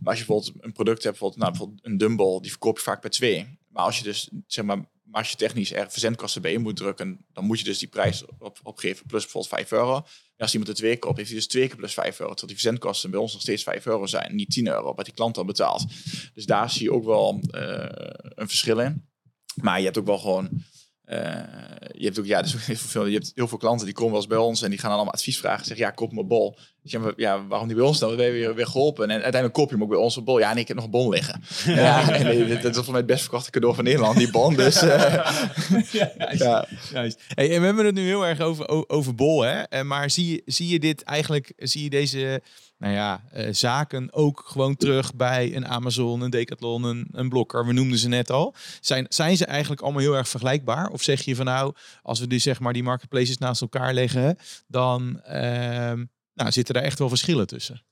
[0.00, 2.82] Maar als je bijvoorbeeld een product hebt, bijvoorbeeld, nou, bijvoorbeeld een dumbbell, die verkoop je
[2.82, 3.58] vaak bij twee.
[3.68, 7.24] Maar als je dus, zeg maar, als je technisch er verzendkosten bij in moet drukken,
[7.32, 9.96] dan moet je dus die prijs op, opgeven plus bijvoorbeeld 5 euro.
[9.96, 10.02] En
[10.36, 12.34] als iemand er twee koopt, heeft hij dus twee keer plus 5 euro.
[12.34, 15.14] Terwijl die verzendkosten bij ons nog steeds 5 euro zijn, niet 10 euro, wat die
[15.14, 15.86] klant dan betaalt.
[16.34, 17.86] Dus daar zie je ook wel uh,
[18.20, 19.08] een verschil in.
[19.54, 20.62] Maar je hebt ook wel gewoon
[21.10, 21.16] uh,
[21.92, 24.20] je hebt ook ja, dus heel veel, je hebt heel veel klanten die komen wel
[24.20, 25.64] eens bij ons en die gaan dan allemaal advies vragen.
[25.66, 26.58] Zeggen ja, koop mijn bol.
[26.82, 28.16] Dus ja, ja, waarom niet bij ons dan?
[28.16, 29.04] We hebben weer, weer geholpen.
[29.04, 30.38] En uiteindelijk koop je hem ook bij ons op bol.
[30.38, 31.42] Ja, nee, ik heb nog een bon liggen.
[31.64, 34.54] Ja, en nee, dat is volgens mij het best verkochte cadeau van Nederland, die bon.
[34.54, 35.14] Dus, uh,
[35.90, 36.66] ja, ja.
[36.92, 37.22] Juist.
[37.34, 39.84] Hey, en we hebben het nu heel erg over, over bol, hè?
[39.84, 42.42] Maar zie je, zie je dit eigenlijk, zie je deze
[42.80, 47.66] nou ja, uh, zaken ook gewoon terug bij een Amazon, een Decathlon, een, een Blokker.
[47.66, 48.54] We noemden ze net al.
[48.80, 50.88] Zijn, zijn ze eigenlijk allemaal heel erg vergelijkbaar?
[50.88, 54.38] Of zeg je van nou, als we dus zeg maar die marketplaces naast elkaar leggen,
[54.66, 55.92] dan uh,
[56.34, 57.84] nou, zitten er echt wel verschillen tussen?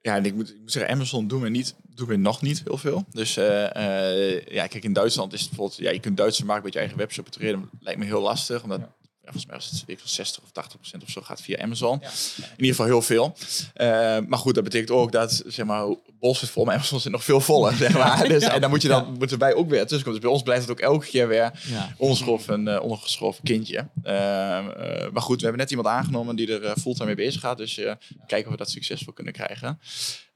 [0.00, 2.62] Ja, en ik moet, ik moet zeggen, Amazon doen we, niet, doen we nog niet
[2.64, 3.04] heel veel.
[3.10, 6.64] Dus uh, uh, ja, kijk, in Duitsland is het bijvoorbeeld, ja, je kunt Duitse markt
[6.64, 7.70] met je eigen webshop betreden.
[7.80, 8.80] Lijkt me heel lastig, omdat
[9.24, 12.00] ja volgens mij is het 60 of 80 procent of zo gaat via Amazon.
[12.02, 13.36] In ieder geval heel veel.
[13.76, 13.86] Uh,
[14.26, 15.86] maar goed, dat betekent ook dat zeg maar
[16.24, 18.28] bol zit vol, maar Amazon zit nog veel voller, zeg maar.
[18.28, 20.12] Dus, en dan moet je dan moeten wij ook weer tussenkomen.
[20.12, 21.94] Dus bij ons blijft het ook elke keer weer ja.
[21.96, 23.78] ongeschoven, uh, ongeschoven kindje.
[23.78, 24.12] Uh,
[25.12, 27.58] maar goed, we hebben net iemand aangenomen die er fulltime mee bezig gaat.
[27.58, 27.74] Dus
[28.26, 29.78] kijken of we dat succesvol kunnen krijgen.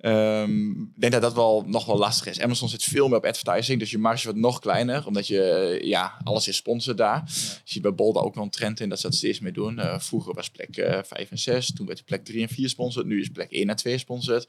[0.01, 2.41] Um, ik denk dat dat wel nog wel lastig is.
[2.41, 6.17] Amazon zit veel meer op advertising, dus je marge wordt nog kleiner, omdat je, ja,
[6.25, 7.23] alles is sponsor daar.
[7.27, 9.79] Je ziet bij Bolda ook wel een trend in dat ze dat steeds meer doen.
[9.79, 13.07] Uh, vroeger was plek uh, 5 en 6, toen werd plek 3 en 4 sponsord,
[13.07, 14.47] nu is plek 1 en 2 sponsord.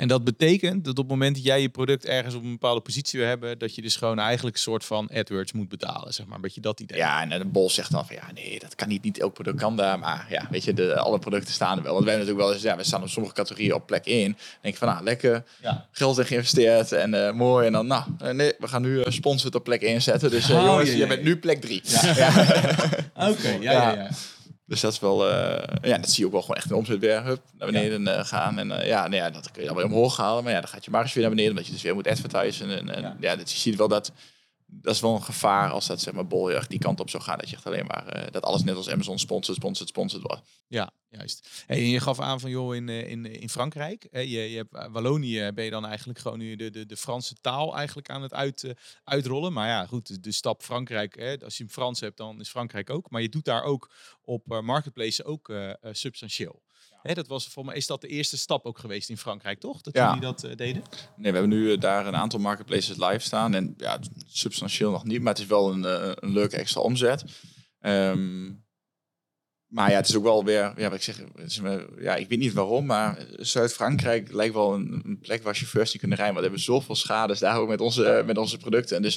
[0.00, 2.80] En dat betekent dat op het moment dat jij je product ergens op een bepaalde
[2.80, 6.26] positie wil hebben, dat je dus gewoon eigenlijk een soort van AdWords moet betalen, zeg
[6.26, 6.34] maar.
[6.34, 6.98] Een beetje dat idee.
[6.98, 9.58] Ja, en de Bol zegt dan van ja, nee, dat kan niet, niet elk product
[9.58, 9.98] kan daar.
[9.98, 11.92] Maar ja, weet je, de, alle producten staan er wel.
[11.92, 14.22] Want wij hebben natuurlijk wel eens, ja, we staan op sommige categorieën op plek 1.
[14.60, 15.86] denk ik van nou, lekker ja.
[15.90, 17.66] geld in geïnvesteerd en uh, mooi.
[17.66, 20.30] En dan, nou, uh, nee, we gaan nu uh, sponsor op plek 1 zetten.
[20.30, 21.80] Dus oh, jongens, je bent nu plek 3.
[21.84, 22.28] Ja.
[23.30, 23.92] Oké, ja, ja.
[23.92, 24.10] ja.
[24.70, 26.98] Dus dat is wel, uh, ja, dat zie je ook wel gewoon echt een omzet
[26.98, 28.18] weer hup, naar beneden ja.
[28.18, 28.58] uh, gaan.
[28.58, 30.44] En uh, ja, nou ja, dat kun je dan weer omhoog halen.
[30.44, 32.78] Maar ja, dan gaat je marge weer naar beneden, omdat je dus weer moet advertisen.
[32.78, 33.16] En, en ja.
[33.20, 34.12] ja, dat, je ziet wel dat,
[34.72, 37.38] dat is wel een gevaar als dat zeg maar bol die kant op zou gaan.
[37.38, 40.42] Dat je echt alleen maar, dat alles net als Amazon sponsort, sponsort, sponsort wordt.
[40.66, 41.64] Ja, juist.
[41.66, 45.64] En je gaf aan van, joh, in, in, in Frankrijk, je, je hebt Wallonië, ben
[45.64, 49.52] je dan eigenlijk gewoon nu de, de, de Franse taal eigenlijk aan het uit, uitrollen.
[49.52, 52.90] Maar ja, goed, de, stap Frankrijk, hè, als je hem Frans hebt, dan is Frankrijk
[52.90, 53.10] ook.
[53.10, 55.52] Maar je doet daar ook op uh, marketplace ook
[55.82, 56.62] substantieel.
[57.02, 59.80] Hè, dat was voor mij is dat de eerste stap ook geweest in Frankrijk, toch?
[59.80, 60.82] Dat jullie dat uh, deden?
[61.16, 63.54] Nee, we hebben nu daar een aantal marketplaces live staan.
[63.54, 65.84] En ja, substantieel nog niet, maar het is wel een,
[66.24, 67.24] een leuke extra omzet.
[67.80, 68.64] Um,
[69.70, 71.20] maar ja, het is ook wel weer, ja, wat ik zeg,
[71.98, 76.00] ja, ik weet niet waarom, maar Zuid-Frankrijk lijkt wel een, een, plek waar chauffeurs niet
[76.00, 76.34] kunnen rijden.
[76.34, 78.96] Want we hebben zoveel schades daar ook met onze, met onze producten.
[78.96, 79.16] En dus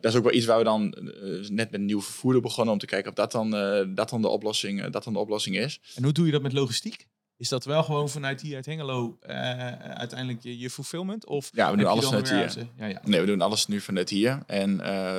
[0.00, 2.72] dat is ook wel iets waar we dan uh, net met een nieuw vervoerder begonnen
[2.72, 5.18] om te kijken of dat dan, uh, dat dan, de, oplossing, uh, dat dan de
[5.18, 5.80] oplossing is.
[5.94, 7.06] En hoe doe je dat met logistiek?
[7.42, 11.26] Is dat wel gewoon vanuit hier uit Hengelo uiteindelijk je, je fulfillment?
[11.26, 12.66] Of ja, we doen alles vanuit hier.
[12.76, 13.00] Ja, ja.
[13.04, 14.42] Nee, we doen alles nu vanuit hier.
[14.46, 14.76] En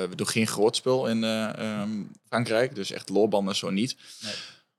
[0.08, 3.96] we doen geen groot spul in um, Frankrijk, dus echt loorbanden zo niet.
[4.22, 4.32] Nee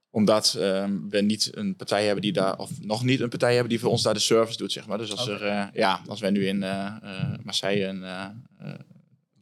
[0.10, 3.70] omdat um, we niet een partij hebben die daar, of nog niet een partij hebben
[3.70, 4.98] die voor ons daar de service doet, zeg maar.
[4.98, 6.60] Dus als, er, ja, als wij nu in
[7.44, 8.04] Marseille een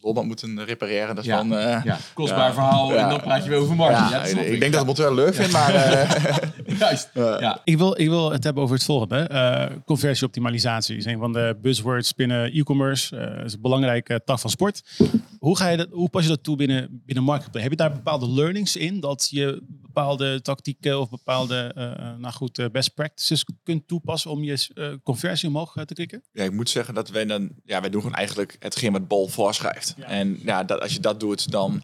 [0.04, 1.08] rolband moeten repareren.
[1.16, 1.38] Dat is Ja.
[1.38, 2.54] van, eh, Ja, kostbaar Ja.
[2.54, 4.10] verhaal en dan praat je weer over marketing.
[4.10, 6.36] Ja, ja, dat snap ik, denk dat het Monteur wel leuk vindt, maar eh,
[6.80, 7.10] Juist.
[7.13, 7.62] Ja.
[7.63, 9.16] Ik wil, ik wil het hebben over het volgende.
[9.18, 13.18] Eh, conversieoptimalisatie is een van de buzzwords binnen e-commerce.
[13.18, 14.82] Eh is een belangrijke tak van sport.
[15.39, 17.62] Hoe, ga je dat, hoe pas je dat toe binnen, binnen marketplace?
[17.62, 19.00] Heb je daar bepaalde learnings in?
[19.00, 19.62] Dat je
[19.93, 24.93] bepaalde tactieken of bepaalde eh, nou goed, eh, best practices kunt toepassen om je eh,
[25.03, 26.23] conversie omhoog eh, te klikken?
[26.32, 29.27] ja, ik moet zeggen dat wij dan, ja, wij doen gewoon eigenlijk hetgeen wat Bol
[29.27, 29.95] voorschrijft.
[29.99, 31.84] En ja, dat, als je dat doet, dan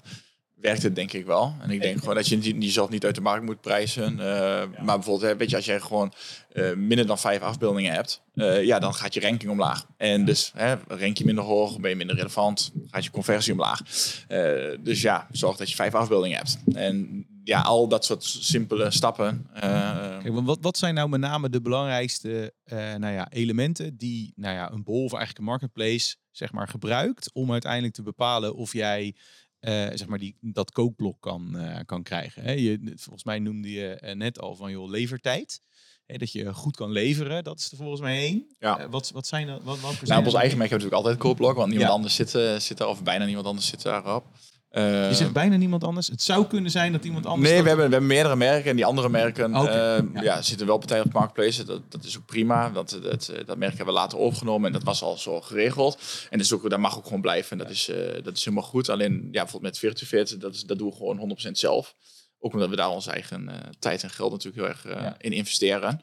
[0.61, 1.53] werkt het denk ik wel.
[1.61, 4.19] En ik denk gewoon dat je jezelf niet uit de markt moet prijzen.
[4.19, 6.13] Eh, Maar bijvoorbeeld, weet je, als jij gewoon
[6.51, 9.85] eh, minder dan vijf afbeeldingen hebt, eh, ja, dan gaat je ranking omlaag.
[9.97, 13.81] En dus hè, rank je minder hoog, ben je minder relevant, gaat je conversie omlaag.
[14.27, 16.57] Eh, dus ja, zorg dat je vijf afbeeldingen hebt.
[16.73, 19.47] En ja, al dat soort simpele stappen.
[19.53, 19.61] eh,
[20.19, 24.55] Kijk, wat, wat zijn nou met name de belangrijkste eh, nou ja, elementen die nou
[24.55, 28.73] ja, een bol of eigenlijk een marketplace zeg maar, gebruikt om uiteindelijk te bepalen of
[28.73, 29.15] jij
[29.59, 32.43] eh, zeg maar die, dat kookblok kan, kan krijgen?
[32.43, 32.51] Hè?
[32.51, 35.61] Je, volgens mij noemde je net al van joh, levertijd.
[36.05, 38.55] Hè, dat je goed kan leveren, dat is er volgens mij één.
[38.59, 38.89] Ja.
[38.89, 39.63] Wat, wat zijn dat?
[39.63, 41.95] Wat, welke nou, op ons eigen merk hebben we natuurlijk altijd koopblok, want niemand Ja.
[41.95, 44.25] anders zit, zit daar, of bijna niemand anders zit daarop.
[44.69, 46.07] Eh, Je zegt bijna niemand anders.
[46.07, 47.49] Het zou kunnen zijn dat iemand anders.
[47.51, 50.21] Nee, we hebben, we hebben meerdere merken en die andere merken Oké, eh, ja.
[50.21, 50.41] ja.
[50.41, 51.63] zitten wel partijen op marketplace.
[51.63, 52.69] Dat, dat is ook prima.
[52.69, 55.97] Dat, dat, dat merk hebben we later overgenomen en dat was al zo geregeld.
[56.29, 57.51] En dat, is ook, dat mag ook gewoon blijven.
[57.51, 58.89] En dat, is, eh, dat is helemaal goed.
[58.89, 61.95] Alleen ja, bijvoorbeeld met Virtufit, dat, is, dat doen we gewoon 100% zelf.
[62.39, 65.15] Ook omdat we daar onze eigen eh, tijd en geld natuurlijk heel erg eh, Ja.
[65.17, 66.01] in investeren.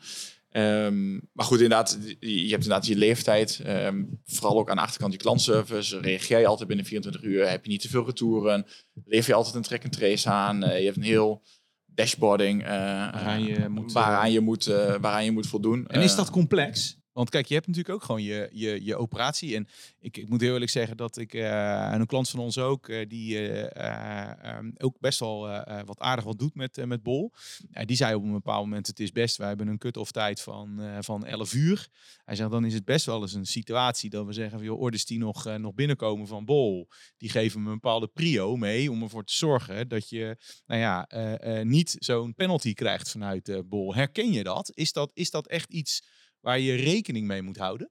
[0.50, 3.60] Ehm, maar goed, inderdaad, je hebt inderdaad je leeftijd.
[3.64, 6.00] Ehm, vooral ook aan de achterkant je klantservice.
[6.00, 7.48] Reageer je altijd binnen 24 uur?
[7.48, 8.66] Heb je niet te veel retouren?
[9.04, 10.62] Lever je altijd een track and trace aan?
[10.62, 11.42] Eh, je hebt een heel
[11.86, 14.64] dashboarding eh, Waaraan je moet, waaraan eh, je moet,
[15.00, 15.86] waaraan je moet voldoen.
[15.86, 16.98] En is dat complex?
[17.16, 19.56] Want kijk, je hebt natuurlijk ook gewoon je, je, je operatie.
[19.56, 19.68] En
[20.00, 23.08] ik, ik moet heel eerlijk zeggen dat ik, en een klant van ons ook, eh,
[23.08, 25.40] die eh, eh, ehm, ook best wel
[25.84, 27.32] wat aardig wat doet met, met Bol.
[27.84, 30.80] Die zei op een bepaald moment, het is best, wij hebben een cut-off tijd van,
[31.00, 31.88] van 11 uur.
[32.24, 35.04] Hij zegt, dan is het best wel eens een situatie dat we zeggen, joh, orders
[35.04, 39.24] die nog, nog binnenkomen van Bol, die geven me een bepaalde prio mee om ervoor
[39.24, 41.08] te zorgen dat je, nou ja,
[41.62, 43.94] niet zo'n penalty krijgt vanuit Bol.
[43.94, 44.70] Herken je dat?
[44.74, 46.02] Is dat, is dat echt iets
[46.46, 47.90] waar je rekening mee moet houden?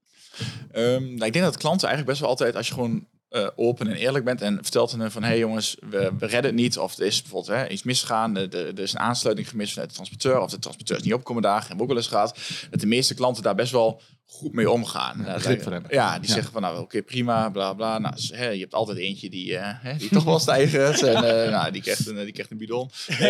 [0.72, 3.88] Ehm, nou, ik denk dat klanten eigenlijk best wel altijd, als je gewoon eh, open
[3.88, 6.78] en eerlijk bent en vertelt hen van, hey jongens, we, we redden het niet.
[6.78, 9.96] Of er is bijvoorbeeld hè, iets misgegaan, er, er is een aansluiting gemist vanuit de
[9.96, 10.40] transporteur.
[10.40, 12.40] Of de transporteur is niet opgekomen daar, hebben we ook wel eens gehad.
[12.70, 15.18] Dat de meeste klanten daar best wel goed mee omgaan.
[15.18, 15.42] Nou.
[15.90, 16.34] Ja, die Ja.
[16.34, 17.98] zeggen van, nou oké, prima, bla bla.
[18.00, 20.74] Nou, hè, je hebt altijd eentje die, eh, hè, die toch wel stijgt.
[21.04, 22.90] En eh, nou, die krijgt een, die krijgt een bidon.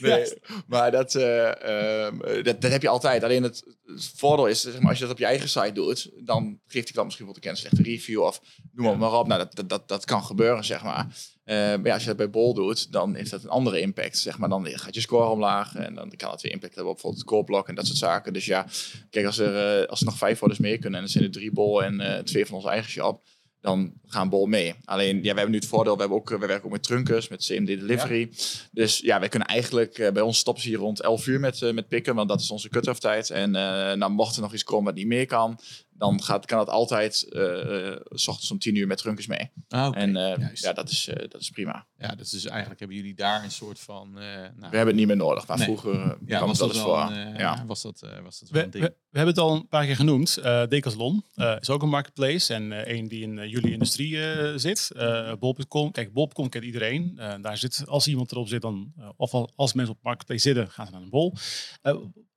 [0.00, 0.32] Nee,
[0.66, 3.24] maar dat, eh, ehm, eh, dat, dat heb je altijd.
[3.24, 6.10] Alleen het, het voordeel is, zeg maar, als je dat op je eigen site doet,
[6.24, 8.40] dan geeft die klant misschien wel een een slechte review of
[8.72, 9.26] noem maar, maar op.
[9.26, 11.06] Nou, dat, dat, dat kan gebeuren, zeg maar.
[11.44, 14.18] Eh, maar ja, als je dat bij Bol doet, dan heeft dat een andere impact.
[14.18, 14.48] Zeg maar.
[14.48, 17.32] Dan gaat je score omlaag en dan kan het weer impact hebben op bijvoorbeeld het
[17.32, 18.32] koopblok en dat soort zaken.
[18.32, 18.66] Dus ja,
[19.10, 21.30] kijk, als er, eh, als er nog vijf orders meer kunnen en er zijn er
[21.30, 23.22] drie Bol en eh, twee van onze eigen shop,
[23.60, 24.74] dan gaan Bol mee.
[24.84, 27.28] Alleen, ja, we hebben nu het voordeel, we, hebben ook, we werken ook met trunkers,
[27.28, 28.30] met CMD Delivery.
[28.72, 31.88] Dus ja, wij kunnen eigenlijk, bij ons stoppen ze hier rond 11 uur met, met
[31.88, 33.30] pikken, want dat is onze cut-off tijd.
[33.30, 35.58] En nou, mocht er nog iets komen wat niet meer kan,
[35.96, 39.50] dan gaat, kan het altijd eh, eh, s ochtends om 10 uur met trunkers mee.
[39.68, 41.86] Ah, en eh, ja, dat is, eh, dat is prima.
[41.98, 44.18] Ja, dat is dus eigenlijk hebben jullie daar een soort van.
[44.18, 45.66] eh, nou, We hebben het niet meer nodig, maar Nee.
[45.66, 47.16] vroeger ja, kwam was het wel dat wel voor.
[47.16, 47.64] een, ja.
[47.66, 48.84] was dat, eh, was dat wel We, een ding?
[48.84, 50.36] we hebben het al een paar keer genoemd.
[50.36, 54.52] Eh Decathlon eh, is ook een marketplace en eh, een die in jullie industrie eh,
[54.56, 54.90] zit.
[54.96, 55.90] Eh Bol.com.
[55.90, 57.12] Kijk, Bol.com kent iedereen.
[57.16, 60.70] Eh, daar zit, als iemand erop zit, dan, of al- als mensen op marketplace zitten,
[60.70, 61.32] gaan ze naar een Bol.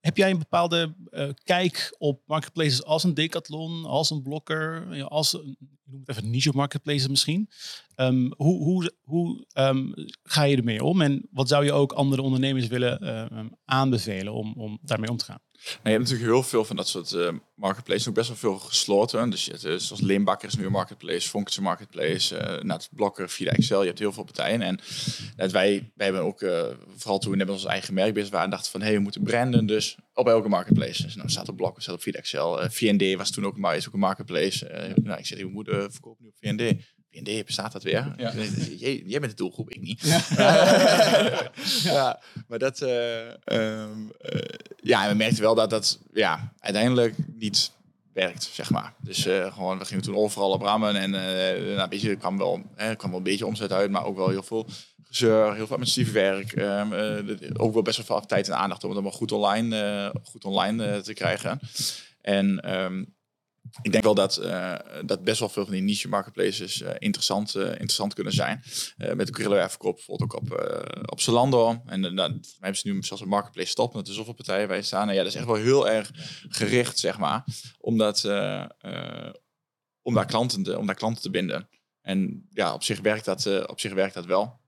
[0.07, 5.33] Heb jij een bepaalde eh, kijk op marketplaces als een Decathlon, als een Blokker, als
[5.33, 7.49] een, noem het even niche marketplaces misschien?
[7.97, 9.91] Ehm, hoe hoe, hoe ehm,
[10.23, 14.53] ga je ermee om en wat zou je ook andere ondernemers willen eh, aanbevelen om,
[14.57, 15.41] om daarmee om te gaan?
[15.53, 18.57] Nou, je hebt natuurlijk heel veel van dat soort eh marketplaces, ook best wel veel
[18.57, 19.29] gesloten.
[19.29, 22.35] Dus je hebt, eh, zoals Limbakker is nu een marketplace, Fonk is een marketplace,
[22.67, 24.61] het Blokker, via Excel, je hebt heel veel partijen.
[24.61, 24.79] En
[25.51, 28.81] wij, hebben ook, eh, vooral toen we net ons eigen merk bezig waren, dachten van,
[28.81, 31.03] hé, we moeten branden, dus op elke marketplace.
[31.03, 32.69] Dus nou, staat op Blokker, staat op via Excel.
[32.69, 34.93] VND was toen ook, maar is ook een marketplace.
[35.03, 36.83] Nou, ik zeg, we moeten verkopen nu op VND.
[37.23, 38.13] VND, bestaat dat weer?
[38.17, 38.33] Ja.
[38.77, 40.01] Jij, jij bent de doelgroep, ik niet.
[40.37, 41.51] Ja.
[41.83, 42.81] ja, maar dat.
[42.81, 44.39] eh, ehm, eh,
[44.81, 47.71] ja, en we merkten wel dat dat ja, uiteindelijk niet
[48.13, 48.93] werkt, zeg maar.
[49.01, 51.09] Dus eh, gewoon, we gingen toen overal op rammen en
[51.75, 54.05] nou, weet je, er kwam wel, hè, er kwam wel een beetje omzet uit, maar
[54.05, 54.67] ook wel heel veel
[55.03, 56.49] gezeur, heel veel administratief werk.
[56.55, 60.45] de- ook wel best wel veel tijd en aandacht om het allemaal goed online, goed
[60.45, 61.59] online te krijgen.
[62.21, 63.03] En ehm,
[63.81, 67.55] ik denk wel dat, uh, dat best wel veel van die niche marketplaces uh, interessant,
[67.55, 68.63] uh, interessant kunnen zijn.
[68.97, 70.51] met de verkoop bijvoorbeeld ook op,
[71.11, 71.81] op Zalando.
[71.85, 75.07] En dan hebben ze nu zelfs een marketplace stop met de zoveel partijen bij staan.
[75.09, 76.11] En ja, dat is echt wel heel erg
[76.49, 77.43] gericht, zeg maar.
[77.79, 78.23] Omdat,
[80.01, 81.69] om, daar klanten te, om daar klanten te binden.
[82.01, 84.59] En ja, op zich werkt dat, op zich werkt dat wel.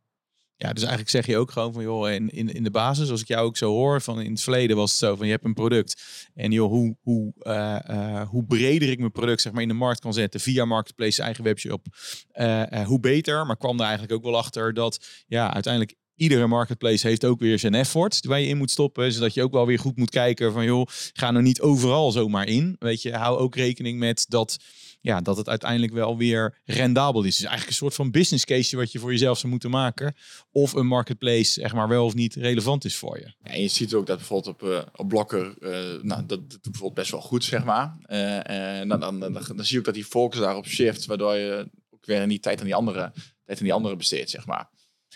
[0.61, 3.21] Ja, dus eigenlijk zeg je ook gewoon van joh, in, in, in de basis, als
[3.21, 5.45] ik jou ook zo hoor, van in het verleden was het zo van je hebt
[5.45, 6.01] een product
[6.33, 9.73] en joh, hoe, hoe, uh, uh, hoe breder ik mijn product zeg maar in de
[9.73, 11.85] markt kan zetten via marketplace, eigen webshop,
[12.33, 13.45] uh, hoe beter.
[13.45, 17.59] Maar kwam er eigenlijk ook wel achter dat ja, uiteindelijk iedere marketplace heeft ook weer
[17.59, 19.13] zijn effort waar je in moet stoppen.
[19.13, 22.47] Zodat je ook wel weer goed moet kijken van joh, ga nou niet overal zomaar
[22.47, 22.75] in.
[22.79, 24.57] Weet je, hou ook rekening met dat
[25.01, 27.35] ja, dat het uiteindelijk wel weer rendabel is.
[27.35, 30.15] Dus eigenlijk een soort van business case wat je voor jezelf zou moeten maken.
[30.51, 33.33] Of een marketplace zeg maar wel of niet relevant is voor je.
[33.43, 36.61] Ja, en je ziet ook dat bijvoorbeeld op, uh, op Blokker, uh, nou, dat, doet
[36.61, 37.97] bijvoorbeeld best wel goed, zeg maar.
[38.07, 41.69] Uh, dan, dan, dan, dan, zie je ook dat die focus daarop shift, waardoor je
[41.89, 43.11] ook weer niet tijd aan die andere,
[43.45, 44.69] tijd aan die andere besteedt, zeg maar.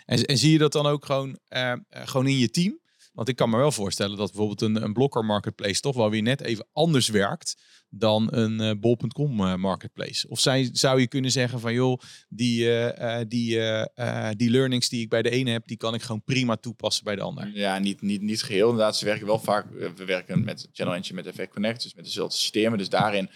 [0.05, 1.39] En, en zie je dat dan ook gewoon,
[1.89, 2.81] gewoon in je team?
[3.13, 6.21] Want ik kan me wel voorstellen dat bijvoorbeeld een, een blokker marketplace toch wel weer
[6.21, 7.55] net even anders werkt
[7.89, 10.29] dan een uh, bol.com uh, marketplace.
[10.29, 11.99] Of zij, zou je kunnen zeggen van joh,
[12.29, 13.59] die, uh, die,
[14.35, 17.15] die learnings die ik bij de ene heb, die kan ik gewoon prima toepassen bij
[17.15, 17.51] de ander.
[17.53, 18.69] Ja, niet, niet, niet geheel.
[18.69, 22.05] Inderdaad, ze werken wel vaak, we werken met Channel Engine, met Effect Connect, dus met
[22.05, 22.77] dezelfde systemen.
[22.77, 23.29] Dus daarin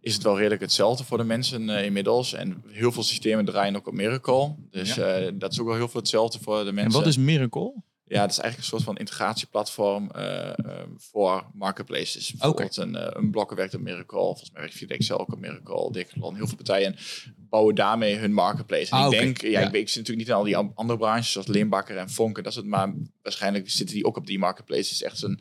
[0.00, 2.32] is het wel redelijk hetzelfde voor de mensen inmiddels.
[2.32, 4.54] En heel veel systemen draaien ook op Miracle.
[4.70, 4.94] Dus
[5.34, 6.92] dat is ook wel heel veel hetzelfde voor de mensen.
[6.92, 7.82] En wat is Miracle?
[8.12, 10.52] Ja, dat is eigenlijk een soort van integratieplatform uh,
[10.96, 12.32] voor marketplaces.
[12.32, 15.40] Bijvoorbeeld een, uh, een blokken werkt op Miracle, volgens mij werkt via Excel ook op
[15.40, 16.34] Miracle, Decathlon.
[16.34, 16.96] Heel veel partijen
[17.36, 18.90] bouwen daarmee hun marketplace.
[18.90, 21.32] En ah, ik denk, ja, Ik, ik zit natuurlijk niet in al die andere branches
[21.32, 24.82] zoals Limbakker en Vonken, dat is het, maar waarschijnlijk zitten die ook op die marketplace.
[24.82, 25.40] Het is echt een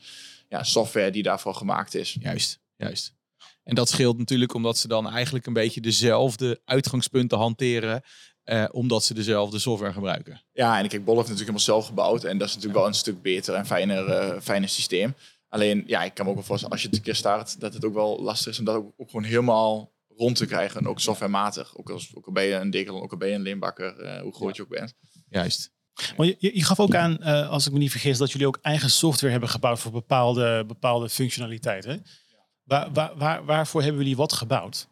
[0.49, 2.17] ja, software die daarvoor gemaakt is.
[2.19, 3.13] Juist, juist.
[3.63, 8.03] En dat scheelt natuurlijk omdat ze dan eigenlijk een beetje dezelfde uitgangspunten hanteren
[8.45, 10.41] uh, omdat ze dezelfde software gebruiken.
[10.51, 12.23] Ja, en ik heb Bol heeft natuurlijk helemaal zelf gebouwd.
[12.23, 15.15] En dat is natuurlijk wel een stuk beter en fijner, uh, fijner systeem.
[15.47, 17.73] Alleen, ja, ik kan me ook wel voorstellen, als je het een keer start, dat
[17.73, 20.87] het ook wel lastig is om dat ook, ook gewoon helemaal rond te krijgen.
[20.87, 21.77] ook softwarematig.
[21.77, 24.21] Ook, als, ook al ben je een Decathlon, ook al ben je een Limbakker, uh,
[24.21, 24.93] hoe groot je ook bent.
[25.29, 25.71] Juist.
[26.17, 28.89] Maar je, je, gaf ook aan, als ik me niet vergis, dat jullie ook eigen
[28.89, 32.05] software hebben gebouwd voor bepaalde, bepaalde functionaliteiten.
[32.71, 34.87] Waar, waar, waar, waarvoor hebben jullie wat gebouwd?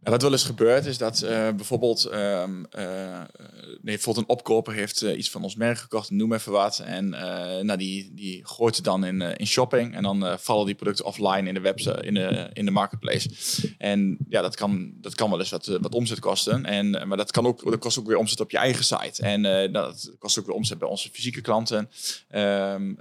[0.00, 3.20] Nou, wat wel eens gebeurt is dat uh, bijvoorbeeld, um, uh,
[3.64, 6.78] nee, bijvoorbeeld een opkoper heeft uh, iets van ons merk gekocht, noem even wat.
[6.78, 11.04] En nou, die, die gooit het dan in, in shopping en dan vallen die producten
[11.04, 13.30] offline in de website, in de, in de marketplace.
[13.78, 16.64] En ja, dat kan, dat kan wel eens wat, wat omzet kosten.
[16.64, 19.22] En, maar dat, kan ook, dat kost ook weer omzet op je eigen site.
[19.22, 21.90] En dat kost ook weer omzet bij onze fysieke klanten.
[22.34, 22.98] Um,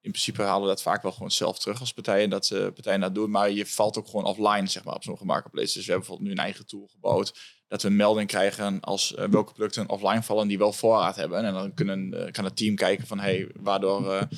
[0.00, 3.00] in principe halen we dat vaak wel gewoon zelf terug als partijen dat uh, partijen
[3.00, 3.30] dat doen.
[3.30, 5.72] Maar je valt ook gewoon offline, zeg maar, op zo'n marketplace.
[5.72, 7.34] Dus we hebben bijvoorbeeld nu een eigen tool gebouwd.
[7.68, 11.44] Dat we een melding krijgen als uh, welke producten offline vallen die wel voorraad hebben.
[11.44, 14.28] En dan kunnen, uh, kan het team kijken van hey, waardoor,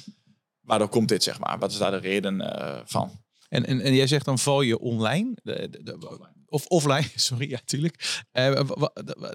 [0.61, 1.59] waardoor komt dit, zeg maar?
[1.59, 2.41] Wat is daar de reden
[2.89, 3.21] van?
[3.49, 5.33] En, en, en jij zegt dan val je online?
[5.43, 6.19] De, de, de,
[6.53, 8.25] of offline, sorry, ja, tuurlijk.
[8.33, 8.61] Uh,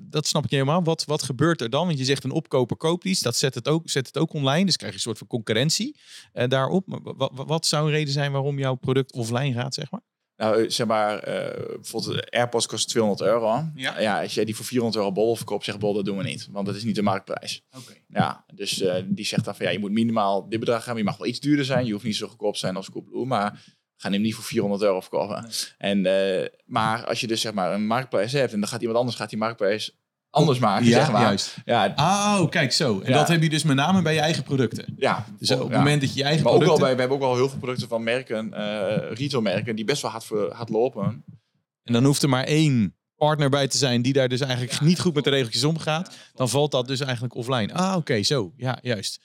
[0.04, 0.84] dat snap ik niet helemaal.
[0.84, 1.86] Wat, wat gebeurt er dan?
[1.86, 4.66] Want je zegt een opkoper koopt iets, dat zet het ook, zet het ook online.
[4.66, 6.00] Dus krijg je een soort van concurrentie
[6.34, 6.88] uh, daarop.
[6.88, 7.00] Maar
[7.46, 10.02] wat, zou een reden zijn waarom jouw product offline gaat, zeg maar?
[10.38, 13.72] Nou, eh, zeg maar, uh, bijvoorbeeld de AirPods kost 200 euro.
[13.76, 14.00] Ja.
[14.00, 16.48] ja, als jij die voor 400 euro bol verkoopt, zegt bol, dat doen we niet.
[16.52, 17.64] Want dat is niet de marktprijs.
[17.78, 17.94] Oké.
[18.08, 21.04] Ja, dus uh, die zegt dan van, ja, je moet minimaal dit bedrag hebben.
[21.04, 21.86] Je mag wel iets duurder zijn.
[21.86, 23.26] Je hoeft niet zo goedkoop te zijn als Coolblue.
[23.26, 25.50] Maar gaan hem niet voor 400 euro verkopen.
[25.78, 29.00] En, uh, maar als je dus zeg maar een marktprijs hebt en dan gaat iemand
[29.00, 29.98] anders gaat die marktprijs
[30.30, 31.22] anders maken, ja, zeg maar.
[31.22, 31.56] Juist.
[31.66, 31.94] Ja.
[31.96, 33.00] Oh, kijk zo.
[33.00, 34.96] En dat heb je dus met name bij je eigen producten.
[34.98, 35.26] Ja.
[35.40, 36.74] Dus op het moment dat je, je eigen maar producten...
[36.74, 39.86] Ook wel bij, we hebben ook wel heel veel producten van merken, uh, retailmerken, die
[39.86, 41.24] best wel hard, voor, hard lopen.
[41.84, 45.00] En dan hoeft er maar één partner bij te zijn die daar dus eigenlijk niet
[45.00, 46.16] goed met de regeltjes omgaat.
[46.34, 47.74] Dan valt dat dus eigenlijk offline.
[47.74, 48.54] Ah, oké, zo.
[48.58, 49.20] Ja, juist.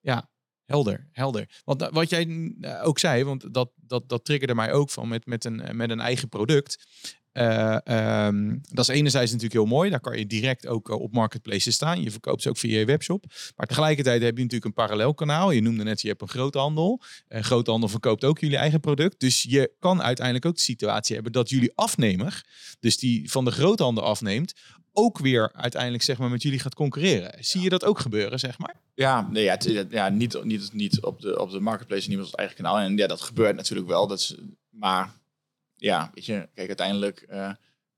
[0.00, 0.28] Ja.
[0.66, 1.48] Helder, helder.
[1.64, 5.08] Want eh, wat jij eh, ook zei, want dat, dat, dat triggerde mij ook van
[5.08, 6.84] met, met, een, met een eigen product.
[7.32, 7.76] Uh,
[8.26, 9.90] um, dat is enerzijds natuurlijk heel mooi.
[9.90, 12.02] Daar kan je direct ook op marketplaces staan.
[12.02, 13.24] Je verkoopt ze ook via je webshop.
[13.56, 15.50] Maar tegelijkertijd heb je natuurlijk een parallel kanaal.
[15.50, 17.02] Je noemde net, je hebt een groothandel.
[17.28, 19.20] Een groothandel verkoopt ook jullie eigen product.
[19.20, 22.44] Dus je kan uiteindelijk ook de situatie hebben dat jullie afnemer,
[22.80, 24.54] dus die van de groothandel afneemt,
[24.96, 27.44] ook weer uiteindelijk zeg maar, met jullie gaat concurreren.
[27.44, 28.74] Zie je dat ook gebeuren, zeg maar?
[28.94, 32.24] Ja, nee, ja, het, ja niet, niet, niet op, de, op de marketplace, niet op
[32.24, 32.78] het eigen kanaal.
[32.78, 34.06] En ja, dat gebeurt natuurlijk wel.
[34.06, 34.34] Dat is,
[34.68, 35.12] maar
[35.76, 37.50] ja, weet je, kijk, uiteindelijk uh,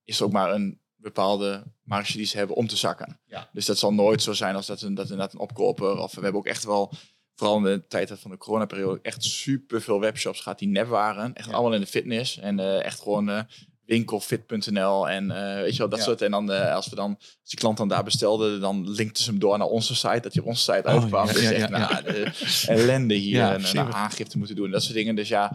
[0.05, 3.21] is er ook maar een bepaalde marge die ze hebben om te zakken.
[3.27, 3.49] Ja.
[3.53, 5.97] Dus dat zal nooit zo zijn als dat, een, dat inderdaad een opkoper.
[5.97, 6.93] Of we hebben ook echt wel,
[7.35, 11.35] vooral in de tijd van de coronaperiode, echt super veel webshops gehad die nep waren.
[11.35, 12.39] Echt allemaal in de fitness.
[12.39, 13.41] En uh, echt gewoon uh,
[13.89, 16.05] winkelfit.nl en eh, weet je wel, dat Ja.
[16.05, 16.23] soort.
[16.23, 19.31] En dan eh, als we dan, als die klant dan daar bestelde, dan linkte ze
[19.31, 21.27] hem door naar onze site, dat hij op onze site Oh, uitkwam.
[21.27, 22.31] ja, dus ja, echt, nou, de
[22.67, 25.15] ellende hier Ja, en eh, nou, aangifte moeten doen, dat soort dingen.
[25.15, 25.53] Dus ja,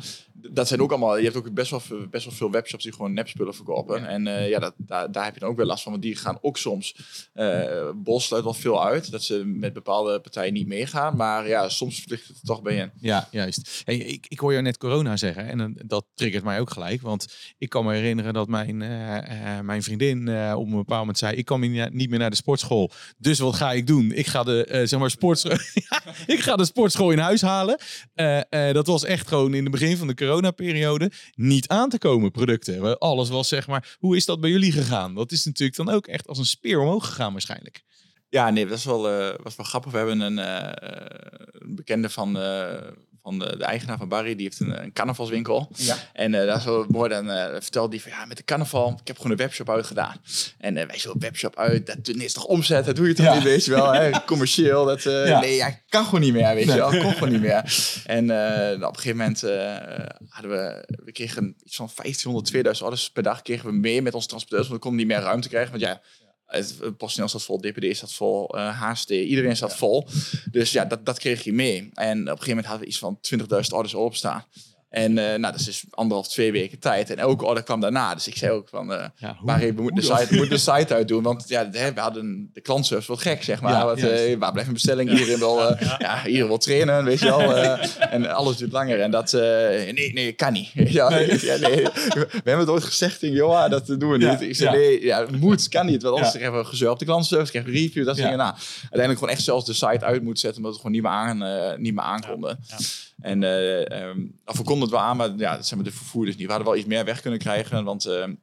[0.51, 3.13] dat zijn ook allemaal, je hebt ook best wel, best wel veel webshops die gewoon
[3.13, 4.01] nepspullen verkopen.
[4.01, 4.07] Ja.
[4.07, 6.15] En eh, ja, dat, daar, daar heb je dan ook weer last van, want die
[6.15, 6.95] gaan ook soms,
[7.33, 11.15] eh Bol sluit wel veel uit, dat ze met bepaalde partijen niet meegaan.
[11.15, 12.91] Maar ja, soms vliegt het er toch bij in.
[12.99, 13.81] Ja, juist.
[13.85, 17.01] Hey, ik, ik hoor jou net corona zeggen en dat triggert mij ook gelijk.
[17.01, 20.19] Want ik kan me herinneren dat mijn, eh, mijn vriendin
[20.55, 21.35] op een bepaald moment zei...
[21.35, 21.59] ik kan
[21.91, 22.91] niet meer naar de sportschool.
[23.17, 24.11] Dus wat ga ik doen?
[24.11, 25.43] Ik ga de, zeg maar sports
[26.25, 27.79] ik ga de sportschool in huis halen.
[28.49, 32.97] Dat was echt gewoon in het begin van de coronaperiode niet aan te komen producten.
[32.97, 33.95] Alles was zeg maar...
[33.99, 35.15] Hoe is dat bij jullie gegaan?
[35.15, 37.83] Dat is natuurlijk dan ook echt als een speer omhoog gegaan waarschijnlijk.
[38.29, 39.91] Ja, nee, dat is wel, eh, was wel grappig.
[39.91, 42.91] We hebben een, eh, een bekende van, eh,
[43.23, 45.69] van de, de eigenaar van Barry, die heeft een, een carnavalswinkel.
[45.75, 45.95] Ja.
[46.13, 49.07] En dat is wel mooi, dan eh, vertelde die van ja, met de carnaval, ik
[49.07, 50.15] heb gewoon een webshop uitgedaan.
[50.57, 53.33] En eh wij zo, webshop uit, dat is toch omzet, dat doe je toch Ja.
[53.33, 53.93] niet, weet je wel.
[53.93, 54.09] Hè?
[54.25, 55.39] Commercieel, dat, Ja.
[55.39, 56.75] nee, ja, kan gewoon niet meer, weet Nee.
[56.75, 57.61] je wel, kon gewoon niet meer.
[58.05, 58.23] En
[58.83, 59.41] op een gegeven moment
[60.29, 64.13] hadden we, we kregen iets van 1500, 2000 orders per dag kregen we meer met
[64.13, 65.71] onze transporteurs, want we konden niet meer ruimte krijgen.
[65.71, 66.01] Want ja,
[66.53, 70.07] het PostNL zat vol, DPD zat vol, eh HST, iedereen zat vol.
[70.51, 71.89] Dus ja, dat, dat kreeg je mee.
[71.93, 74.45] En op een gegeven moment hadden we iets van 20.000 orders opstaan.
[74.93, 77.09] En eh, nou, dat is dus anderhalf, twee weken tijd.
[77.09, 78.13] En elke order kwam daarna.
[78.13, 80.61] Dus ik zei ook van, eh Ja, hoe- we moeten de site, we moeten de
[80.73, 81.23] site uitdoen.
[81.23, 83.71] Want ja, we hadden de klantservice wat gek, zeg maar.
[83.71, 84.23] Ja, Wat, juist.
[84.23, 85.09] eh, waar blijft een bestelling?
[85.11, 85.59] Iedereen wil,
[85.99, 87.55] ja, iedereen wil trainen, weet je wel.
[87.99, 88.99] en alles duurt langer.
[89.01, 90.69] En dat, nee, nee, kan niet.
[90.97, 91.27] Ja, Nee.
[91.27, 94.41] We hebben het ooit gezegd tegen Johan, dat doen we niet.
[94.41, 94.75] Ik zei, ja.
[94.77, 96.01] nee, ja, moet, kan niet.
[96.03, 98.43] Want anders krijgen we gezeur op de klantservice, krijgen we review, dat soort dingen.
[98.45, 101.37] Nou, uiteindelijk gewoon echt zelfs de site uit moeten zetten, omdat we het gewoon niet
[101.37, 102.59] meer, aan, niet meer aankonden.
[103.23, 105.95] En eh ehm, of we konden het wel aan, maar ja, dat zijn we de
[105.95, 106.45] vervoerders niet.
[106.45, 108.33] We hadden wel iets meer weg kunnen krijgen, want ehm,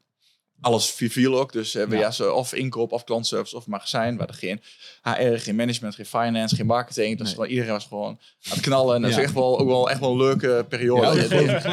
[0.61, 1.53] alles viel ook.
[1.53, 2.07] Dus hebben we Ja.
[2.07, 2.11] ja.
[2.11, 4.13] zo of inkoop, of klantservice, of magazijn.
[4.13, 4.63] We hadden geen
[5.03, 7.19] HR, geen management, geen finance, geen marketing.
[7.19, 7.49] Dus Nee.
[7.49, 8.95] iedereen was gewoon aan het knallen.
[8.97, 11.27] En dat is echt wel, ook wel, echt wel een leuke periode.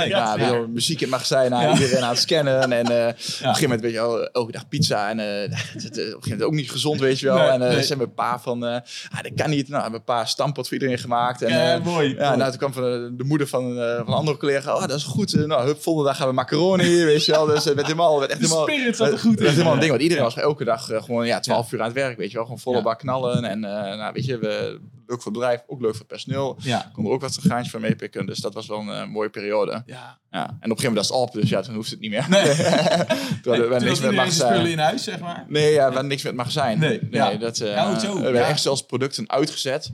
[0.08, 1.74] Ja, Ja, muziek in het magazijn, nou, Ja.
[1.74, 2.72] iedereen aan het scannen.
[2.72, 5.10] En eh, op een gegeven moment, weet je wel, elke dag pizza.
[5.10, 5.44] En eh,
[5.76, 7.38] is op een gegeven moment ook niet gezond, weet je wel.
[7.38, 7.82] Nee, en eh nee.
[7.82, 8.74] ze hebben een paar van, eh
[9.12, 9.68] ah, dat kan niet.
[9.70, 11.42] Nou, hebben we een paar stampot voor iedereen gemaakt.
[11.42, 12.16] En, Ja, eh, mooi.
[12.16, 14.76] ja, nou, toen kwam van de, de moeder van, eh, van een andere collega.
[14.76, 15.34] Oh, dat is goed.
[15.34, 17.46] Eh, Nou, hup, volgende dag gaan we macaroni, weet je wel.
[17.46, 19.46] Dus het werd helemaal, werd echt De helemaal, spirit zat er goed in.
[19.48, 19.92] helemaal een ding.
[19.92, 22.34] Want iedereen was elke dag eh, gewoon ja, 12 uur aan het werk, weet je
[22.36, 22.44] wel.
[22.44, 23.16] Gewoon volle bak knallen.
[23.26, 26.56] En eh, nou, weet je, we, leuk voor het bedrijf, ook leuk voor het personeel.
[26.60, 26.92] Ja.
[26.94, 28.26] Kon er ook wat een graantje van meepikken.
[28.26, 29.84] Dus dat was wel een eh, mooie periode.
[29.86, 30.20] Ja.
[30.32, 30.48] Ja.
[30.48, 32.26] En op een gegeven moment was het op, dus ja, toen hoefde het niet meer.
[32.30, 32.44] Nee.
[33.42, 34.68] toen hadden we niks met zijn spullen magazijn.
[34.68, 35.46] in huis, zeg maar.
[35.48, 36.80] Nee, ja, we hadden niks met magazijn.
[36.80, 37.34] Nee, ja.
[37.36, 39.90] dat, eh, Ja, zo, we hebben echt zelfs producten uitgezet.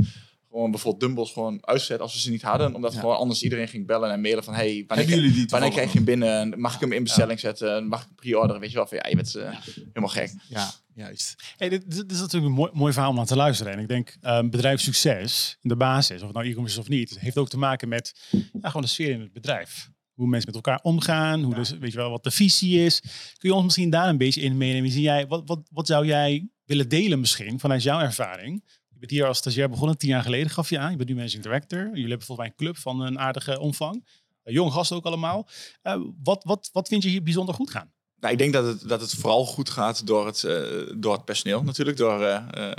[0.50, 2.76] Gewoon bijvoorbeeld dumbbells gewoon uitgezet als we ze niet hadden.
[2.76, 4.54] Omdat gewoon anders iedereen ging bellen en mailen van...
[4.54, 6.60] Hey, wanneer, die wanneer krijg je hem binnen?
[6.60, 7.88] Mag ik hem in bestelling zetten?
[7.88, 8.62] Mag ik hem pre-orderen?
[8.62, 10.34] Weet je wel, van ja, je bent helemaal gek.
[10.48, 11.54] Ja, juist.
[11.58, 13.74] Hey, dit, dit is natuurlijk een mooi, mooi verhaal om naar te luisteren.
[13.74, 17.20] En ik denk, um, bedrijfssucces, in de basis, of het nou e-commerce is of niet,
[17.20, 19.92] heeft ook te maken met ja, gewoon de sfeer in het bedrijf.
[20.14, 23.00] Hoe mensen met elkaar omgaan, hoe dus, weet je wel, wat de visie is.
[23.38, 24.92] Kun je ons misschien daar een beetje in meenemen?
[24.92, 28.64] Zie jij, wat, wat, wat zou jij willen delen misschien vanuit jouw ervaring?
[28.90, 30.92] Je bent hier als stagiair begonnen, tien jaar geleden gaf je aan.
[30.92, 31.80] Je bent nu managing director.
[31.80, 34.08] Jullie hebben volgens mij een club van een aardige omvang.
[34.44, 35.48] Uh, jong gasten ook allemaal.
[35.84, 37.92] Uh, wat, wat, wat vind je hier bijzonder goed gaan?
[38.24, 40.62] Nou, ik denk dat het, dat het vooral goed gaat door het, uh,
[40.96, 41.98] door het personeel natuurlijk.
[41.98, 42.72] Door uh, uh,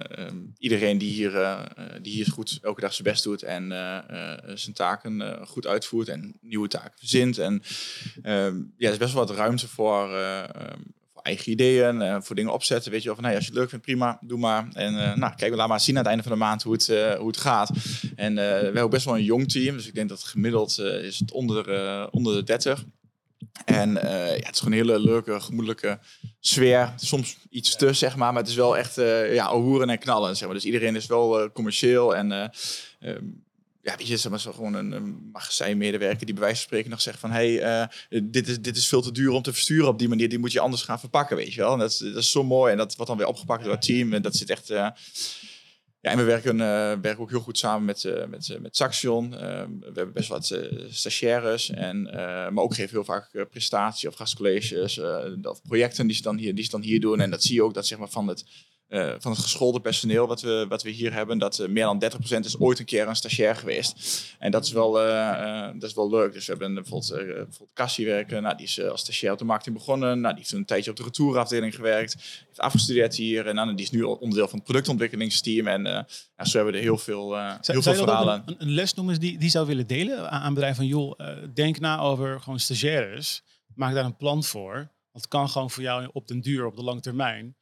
[0.59, 1.59] iedereen die hier,
[2.03, 3.69] die hier goed elke dag zijn best doet en
[4.55, 7.39] zijn taken goed uitvoert en nieuwe taken verzint.
[7.39, 7.63] En
[8.23, 10.09] ehm, ja, er is best wel wat ruimte voor,
[11.13, 12.91] voor eigen ideeën, voor dingen opzetten.
[12.91, 14.69] Weet je wel, als je het leuk vindt, prima, doe maar.
[14.73, 16.87] En nou, kijk, we maar zien aan het einde van de maand hoe het,
[17.19, 17.71] hoe het gaat.
[18.17, 21.33] En we hebben best wel een jong team, dus ik denk dat gemiddeld is het
[21.33, 22.85] onder, onder de 30.
[23.65, 25.99] En uh, ja, het is gewoon een hele leuke, gemoedelijke
[26.41, 26.93] sfeer.
[26.97, 28.33] Soms iets te, zeg maar.
[28.33, 30.57] Maar het is wel echt uh, ja, hoeren en knallen, zeg maar.
[30.57, 32.17] Dus iedereen is wel uh, commercieel.
[32.17, 32.53] En
[33.01, 33.43] um,
[33.83, 37.01] ja, weet je, zeg maar, gewoon een, een magazijnmedewerker die bij wijze van spreken nog
[37.01, 37.31] zegt van...
[37.31, 37.89] hé, hey,
[38.23, 40.29] dit, is, dit is veel te duur om te versturen op die manier.
[40.29, 41.73] Die moet je anders gaan verpakken, weet je wel.
[41.73, 42.73] En dat, is, dat is zo mooi.
[42.73, 44.13] En dat wordt dan weer opgepakt door het team.
[44.13, 44.73] En dat zit echt...
[46.05, 46.63] Ja, en we werken, uh,
[47.01, 49.31] werken ook heel goed samen met, uh, met, uh, met Saxion.
[49.31, 49.37] we
[49.85, 52.03] hebben best wat stagiaires, en,
[52.53, 54.99] maar ook geven heel vaak prestatie of gastcolleges
[55.43, 57.21] of projecten die ze, dan hier, die ze dan hier doen.
[57.21, 58.45] En dat zie je ook dat zeg maar, van, het,
[58.89, 62.59] van het geschoolde personeel wat we, wat we hier hebben, dat meer dan 30% is
[62.59, 64.25] ooit een keer een stagiair geweest.
[64.39, 64.93] En dat is wel,
[65.79, 66.33] dat is wel leuk.
[66.33, 69.77] Dus we hebben bijvoorbeeld, bijvoorbeeld Cassie werken, nou, die is als stagiair op de marketing
[69.77, 70.21] begonnen.
[70.21, 72.15] Nou, die heeft een tijdje op de retourenafdeling gewerkt,
[72.47, 75.67] heeft afgestudeerd hier en nou, die is nu onderdeel van het productontwikkelingsteam.
[75.67, 76.05] En nou,
[76.43, 78.43] zo hebben we er heel veel, heel veel verhalen.
[78.47, 81.21] Een, een les noemen die, die zou willen delen aan, aan bedrijven van joh,
[81.55, 83.43] denk na over gewoon stagiaires.
[83.75, 84.75] Maak daar een plan voor.
[84.75, 87.57] Want het kan gewoon voor jou op den duur, op de lange termijn,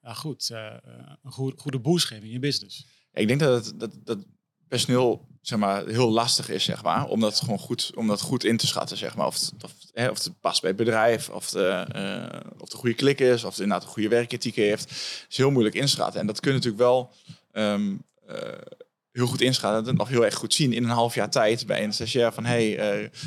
[0.00, 0.80] ja, goed, eh, eh,
[1.22, 2.86] een goede, goede boost geven in je business.
[3.12, 4.18] Ik denk dat het, dat, dat
[4.68, 8.44] personeel zeg maar, heel lastig is, zeg maar, om dat gewoon goed, om dat goed
[8.44, 9.26] in te schatten, zeg maar.
[9.26, 12.76] Of het, of, hè, of het past bij het bedrijf, of, de, eh, of de
[12.76, 14.90] goede klik is, of het inderdaad een goede werkethiek heeft.
[15.28, 16.20] Is heel moeilijk inschatten.
[16.20, 17.10] En dat kun je natuurlijk wel
[17.52, 17.94] ehm,
[18.26, 18.36] eh,
[19.12, 21.84] heel goed inschatten en nog heel erg goed zien in een half jaar tijd bij
[21.84, 22.74] een stagiair van, hey,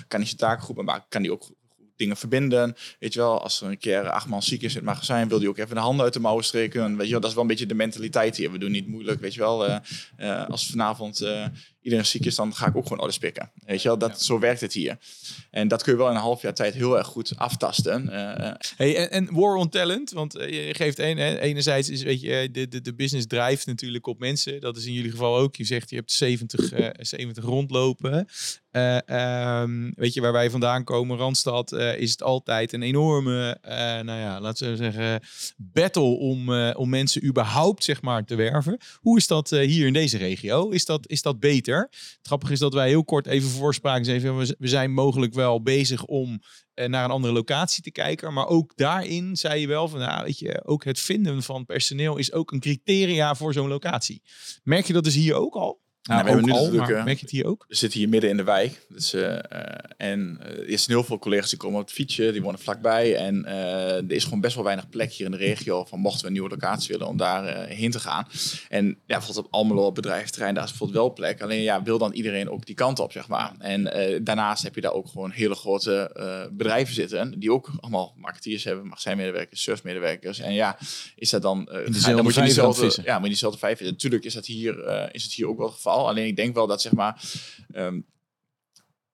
[0.07, 1.05] kan hij zijn taken goed maken?
[1.09, 1.49] Kan die ook
[1.99, 2.75] dingen verbinden?
[2.99, 5.39] Weet je wel, als er een keer acht man ziek is in het magazijn, wil
[5.39, 6.97] die ook even de handen uit de mouwen streken.
[6.97, 8.51] Weet je wel, dat is wel een beetje de mentaliteit hier.
[8.51, 9.65] We doen niet moeilijk, weet je wel.
[9.67, 9.77] eh,
[10.17, 11.45] eh, als vanavond eh,
[11.89, 13.51] iedereen ziek is, dan ga ik ook gewoon orders pikken.
[13.65, 14.97] Weet je wel, dat, zo werkt het hier.
[15.51, 18.09] En dat kun je wel in een half jaar tijd heel erg goed aftasten.
[18.09, 22.03] Eh, Hey, en, en war on talent, want eh, je geeft een, hè, enerzijds is,
[22.03, 24.61] weet je, de, de, de business drijft natuurlijk op mensen.
[24.61, 25.55] Dat is in jullie geval ook.
[25.55, 28.27] Je zegt je hebt 70, eh 70 rondlopen.
[28.71, 33.57] Eh, ehm, weet je, waar wij vandaan komen, Randstad, is het altijd een enorme,
[34.03, 35.21] nou ja, laten we zeggen,
[35.57, 38.77] battle om, om mensen überhaupt, zeg maar, te werven.
[38.95, 40.69] Hoe is dat hier in deze regio?
[40.69, 41.78] Is dat, is dat beter?
[41.81, 44.05] Het grappige is dat wij heel kort even voorspraken.
[44.05, 46.41] Zeiden, we zijn mogelijk wel bezig om
[46.73, 48.33] eh, naar een andere locatie te kijken.
[48.33, 52.17] Maar ook daarin zei je wel van, nou, weet je, ook het vinden van personeel
[52.17, 54.21] is ook een criteria voor zo'n locatie.
[54.63, 55.81] Merk je dat dus hier ook al?
[56.01, 57.65] Nou, we ook hebben nu al, natuurlijk, maar eh, merk je het hier ook?
[57.67, 58.85] we zitten hier midden in de wijk.
[58.89, 62.41] Dus, eh, eh, en er zijn heel veel collega's die komen op het fietsje, die
[62.41, 63.15] wonen vlakbij.
[63.15, 66.27] En er is gewoon best wel weinig plek hier in de regio van mochten we
[66.27, 68.27] een nieuwe locatie willen om daar heen te gaan.
[68.69, 71.41] En ja, bijvoorbeeld op Almelo op bedrijventerrein, daar is bijvoorbeeld wel plek.
[71.41, 73.53] Alleen ja, wil dan iedereen ook die kant op, zeg maar.
[73.59, 73.83] En
[74.23, 76.11] daarnaast heb je daar ook gewoon hele grote
[76.51, 80.39] bedrijven zitten, die ook allemaal marketeers hebben, magazijnmedewerkers, servicemedewerkers.
[80.39, 80.77] En ja,
[81.15, 81.67] is dat dan...
[81.67, 83.81] eh, dezelfde dan moet je diezelfde, ja, maar diezelfde vijf.
[83.81, 86.81] Natuurlijk is dat hier, is het hier ook wel het Alleen ik denk wel dat
[86.81, 87.23] zeg maar.
[87.71, 88.01] ehm,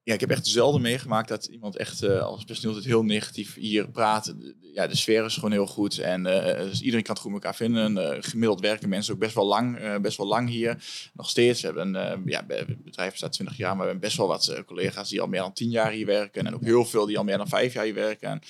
[0.03, 3.55] ja, ik heb echt zelden meegemaakt dat iemand echt eh, als personeel het heel negatief
[3.55, 4.35] hier praat.
[4.59, 7.43] Ja, de sfeer is gewoon heel goed en eh, dus iedereen kan het goed met
[7.43, 7.97] elkaar vinden.
[7.97, 10.83] Eh, gemiddeld werken mensen ook best wel lang, eh, best wel lang hier.
[11.13, 11.61] Nog steeds.
[11.61, 12.45] We hebben, eh, ja,
[12.83, 15.41] bedrijf bestaat 20 jaar, maar we hebben best wel wat eh, collega's die al meer
[15.41, 16.45] dan 10 jaar hier werken.
[16.45, 18.41] En ook heel veel die al meer dan 5 jaar hier werken.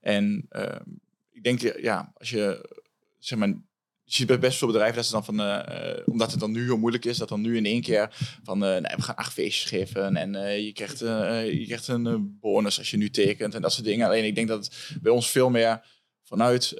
[0.00, 0.82] En ehm,
[1.32, 2.68] ik denk, eh, ja, als je,
[3.18, 3.54] zeg maar,
[4.12, 6.50] je ziet bij best veel bedrijven dat ze dan van, eh, eh, omdat het dan
[6.50, 9.16] nu heel moeilijk is, dat dan nu in één keer van, eh, nee, we gaan
[9.16, 13.62] acht feestjes geven en je, krijgt, je krijgt een bonus als je nu tekent en
[13.62, 14.06] dat soort dingen.
[14.06, 15.84] Alleen ik denk dat het bij ons veel meer
[16.22, 16.74] vanuit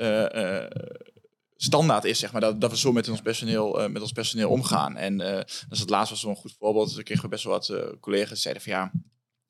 [1.56, 4.96] standaard is, zeg maar, dat, dat we zo met ons personeel, met ons personeel omgaan.
[4.96, 6.94] En dat is het laatste was zo'n goed voorbeeld.
[6.94, 8.92] Dan kregen we best wel wat collega's zeiden van ja,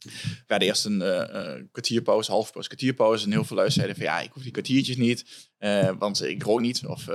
[0.02, 3.24] we hadden eerst een eh, kwartierpauze, half pauze, kwartierpauze.
[3.24, 6.42] En heel veel luisteren zeiden van ja, ik hoef die kwartiertjes niet, eh, want ik
[6.42, 6.86] rook niet.
[6.86, 7.08] Of,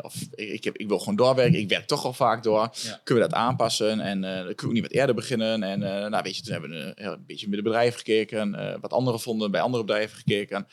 [0.00, 2.70] of ik, heb, ik wil gewoon doorwerken, ik werk toch al vaak door.
[3.04, 4.00] Kunnen we dat aanpassen?
[4.00, 5.62] En kunnen we ook niet wat eerder beginnen.
[5.62, 5.78] En
[6.10, 9.20] nou, weet je, toen hebben we een, een beetje met de bedrijven gekeken, wat anderen
[9.20, 10.66] vonden, bij andere bedrijven gekeken.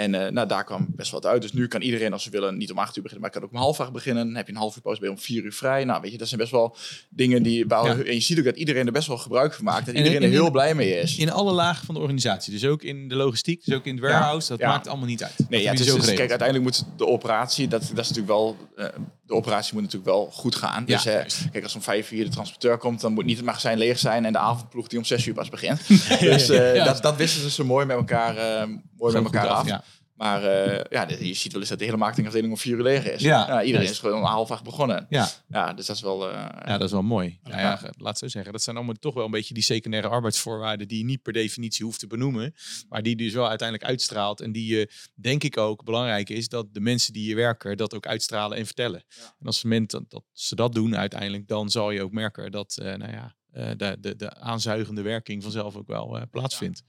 [0.00, 1.42] En eh, nou, daar kwam best wat uit.
[1.42, 3.52] Dus nu kan iedereen, als ze willen, niet om acht uur beginnen, maar kan ook
[3.52, 4.26] om half acht beginnen.
[4.26, 5.84] Dan heb je een half uur pauze, ben je om vier uur vrij.
[5.84, 6.76] Nou, weet je, dat zijn best wel
[7.10, 7.66] dingen die...
[7.66, 8.04] Waar, Ja.
[8.04, 9.86] En je ziet ook dat iedereen er best wel gebruik van maakt.
[9.86, 11.16] Dat En- iedereen en er in- heel blij mee is.
[11.16, 12.52] In alle lagen van de organisatie.
[12.52, 14.48] Dus ook in de logistiek, dus ook in het warehouse.
[14.48, 14.68] Dat ja.
[14.68, 15.36] maakt allemaal niet uit.
[15.48, 18.56] Nee, ja, het is, dus- kijk, uiteindelijk moet de operatie, dat, dat is natuurlijk wel,
[18.76, 18.86] eh,
[19.30, 20.84] de operatie moet natuurlijk wel goed gaan.
[20.84, 21.22] Dus eh,
[21.52, 24.24] kijk, als om vijf uur de transporteur komt, dan moet niet het magazijn leeg zijn
[24.24, 25.88] en de avondploeg die om zes uur pas begint.
[26.20, 26.84] dus eh, Ja.
[26.84, 28.66] dat, dat wisten ze zo mooi met elkaar, eh,
[28.98, 29.66] mooi met elkaar goed af.
[29.66, 29.82] Ja.
[30.20, 33.04] Maar eh, ja, je ziet wel eens dat de hele marketingafdeling om vier uur leeg
[33.04, 33.22] is.
[33.22, 35.06] Ja, iedereen is gewoon om half acht begonnen.
[35.08, 35.28] Ja.
[35.48, 36.30] Ja, dus dat is wel...
[36.30, 37.38] eh, Ja, dat is wel mooi.
[37.42, 37.90] Nou ja, Ja.
[37.98, 38.52] laat zo zeggen.
[38.52, 41.84] Dat zijn allemaal toch wel een beetje die secundaire arbeidsvoorwaarden die je niet per definitie
[41.84, 42.54] hoeft te benoemen.
[42.88, 44.40] Maar die dus wel uiteindelijk uitstraalt.
[44.40, 47.94] En die je, denk ik ook, belangrijk is dat de mensen die hier werken dat
[47.94, 49.04] ook uitstralen en vertellen.
[49.38, 52.76] En als moment dat, dat ze dat doen uiteindelijk, dan zal je ook merken dat
[52.82, 56.82] eh, nou ja, eh, de, de, de aanzuigende werking vanzelf ook wel eh, plaatsvindt.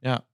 [0.00, 0.26] Ja.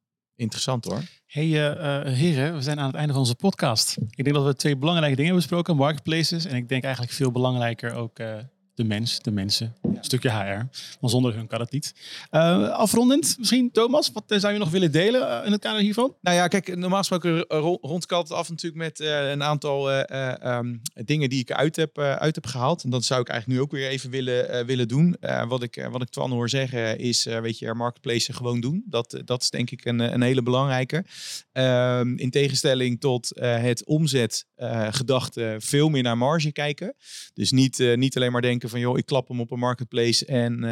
[0.43, 1.03] Interessant hoor.
[1.27, 3.97] Hey uh, uh, heren, we zijn aan het einde van onze podcast.
[4.17, 5.77] Ik denk dat we twee belangrijke dingen besproken.
[5.77, 8.35] Marketplaces en ik denk eigenlijk veel belangrijker ook uh,
[8.75, 9.75] de mens, de mensen.
[9.97, 10.67] Een stukje HR.
[11.01, 11.95] Want zonder hun kan het niet.
[12.31, 16.15] Uh, afrondend, misschien Thomas, wat zou je nog willen delen in het kader hiervan?
[16.21, 17.45] Nou ja, kijk, normaal gesproken
[17.81, 21.99] rond ik altijd af natuurlijk met uh, een aantal um, dingen die ik uit heb,
[21.99, 22.85] uit heb gehaald.
[22.85, 25.17] En dat zou ik eigenlijk nu ook weer even willen, willen doen.
[25.49, 28.85] wat, ik, wat ik Twan hoor zeggen is, weet je, marketplace gewoon doen.
[28.87, 31.05] Dat, dat is denk ik een, een hele belangrijke.
[31.53, 36.95] Ehm, in tegenstelling tot het omzetgedachte veel meer naar marge kijken.
[37.35, 40.27] Dus niet, niet alleen maar denken van, joh, ik klap hem op een marketplace marketplace
[40.27, 40.63] en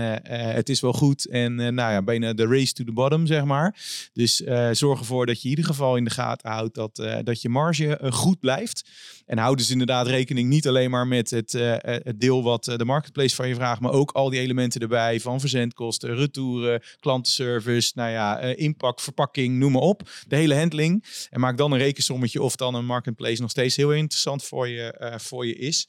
[0.54, 1.26] het is wel goed.
[1.28, 3.76] En nou ja, bijna de race to the bottom, zeg maar.
[4.12, 4.42] Dus
[4.72, 7.98] zorg ervoor dat je in ieder geval in de gaten houdt dat, dat je marge
[8.10, 8.88] goed blijft.
[9.26, 13.34] En houd dus inderdaad rekening niet alleen maar met het, het deel wat de marketplace
[13.34, 18.40] van je vraagt, maar ook al die elementen erbij van verzendkosten, retouren, klantenservice, nou ja,
[18.40, 20.10] inpak, verpakking, noem maar op.
[20.26, 21.04] De hele handling.
[21.30, 25.16] En maak dan een rekensommetje of dan een marketplace nog steeds heel interessant voor je,
[25.20, 25.88] voor je is.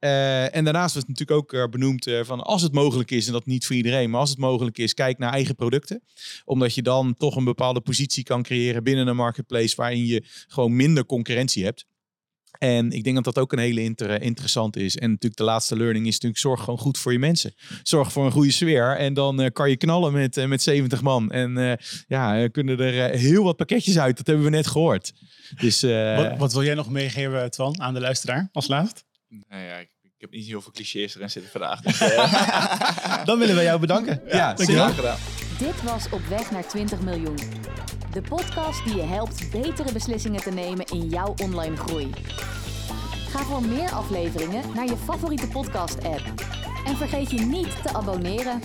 [0.00, 3.26] Uh, en daarnaast was het natuurlijk ook uh, benoemd uh, van als het mogelijk is,
[3.26, 6.02] en dat niet voor iedereen, maar als het mogelijk is, kijk naar eigen producten.
[6.44, 10.76] Omdat je dan toch een bepaalde positie kan creëren binnen een marketplace waarin je gewoon
[10.76, 11.86] minder concurrentie hebt.
[12.58, 14.96] En ik denk dat dat ook een hele inter interessant is.
[14.96, 17.54] En natuurlijk de laatste learning is natuurlijk zorg gewoon goed voor je mensen.
[17.82, 21.30] Zorg voor een goede sfeer en dan kan je knallen met, met 70 man.
[21.30, 24.16] En ja, kunnen er heel wat pakketjes uit.
[24.16, 25.12] Dat hebben we net gehoord.
[25.60, 29.07] Dus, wat, wat, wil jij nog meegeven, Twan, aan de luisteraar als laatst?
[29.28, 31.80] Nou ja, ik, ik heb niet heel veel clichés erin zitten vandaag.
[31.80, 33.24] Dus, uh...
[33.28, 34.22] Dan willen we jou bedanken.
[34.26, 35.18] Ja, ja zeker gedaan.
[35.58, 37.38] Dit was Op weg naar 20 miljoen.
[38.12, 42.10] De podcast die je helpt betere beslissingen te nemen in jouw online groei.
[43.28, 46.22] Ga voor meer afleveringen naar je favoriete podcast-app.
[46.86, 48.60] En vergeet je niet te abonneren.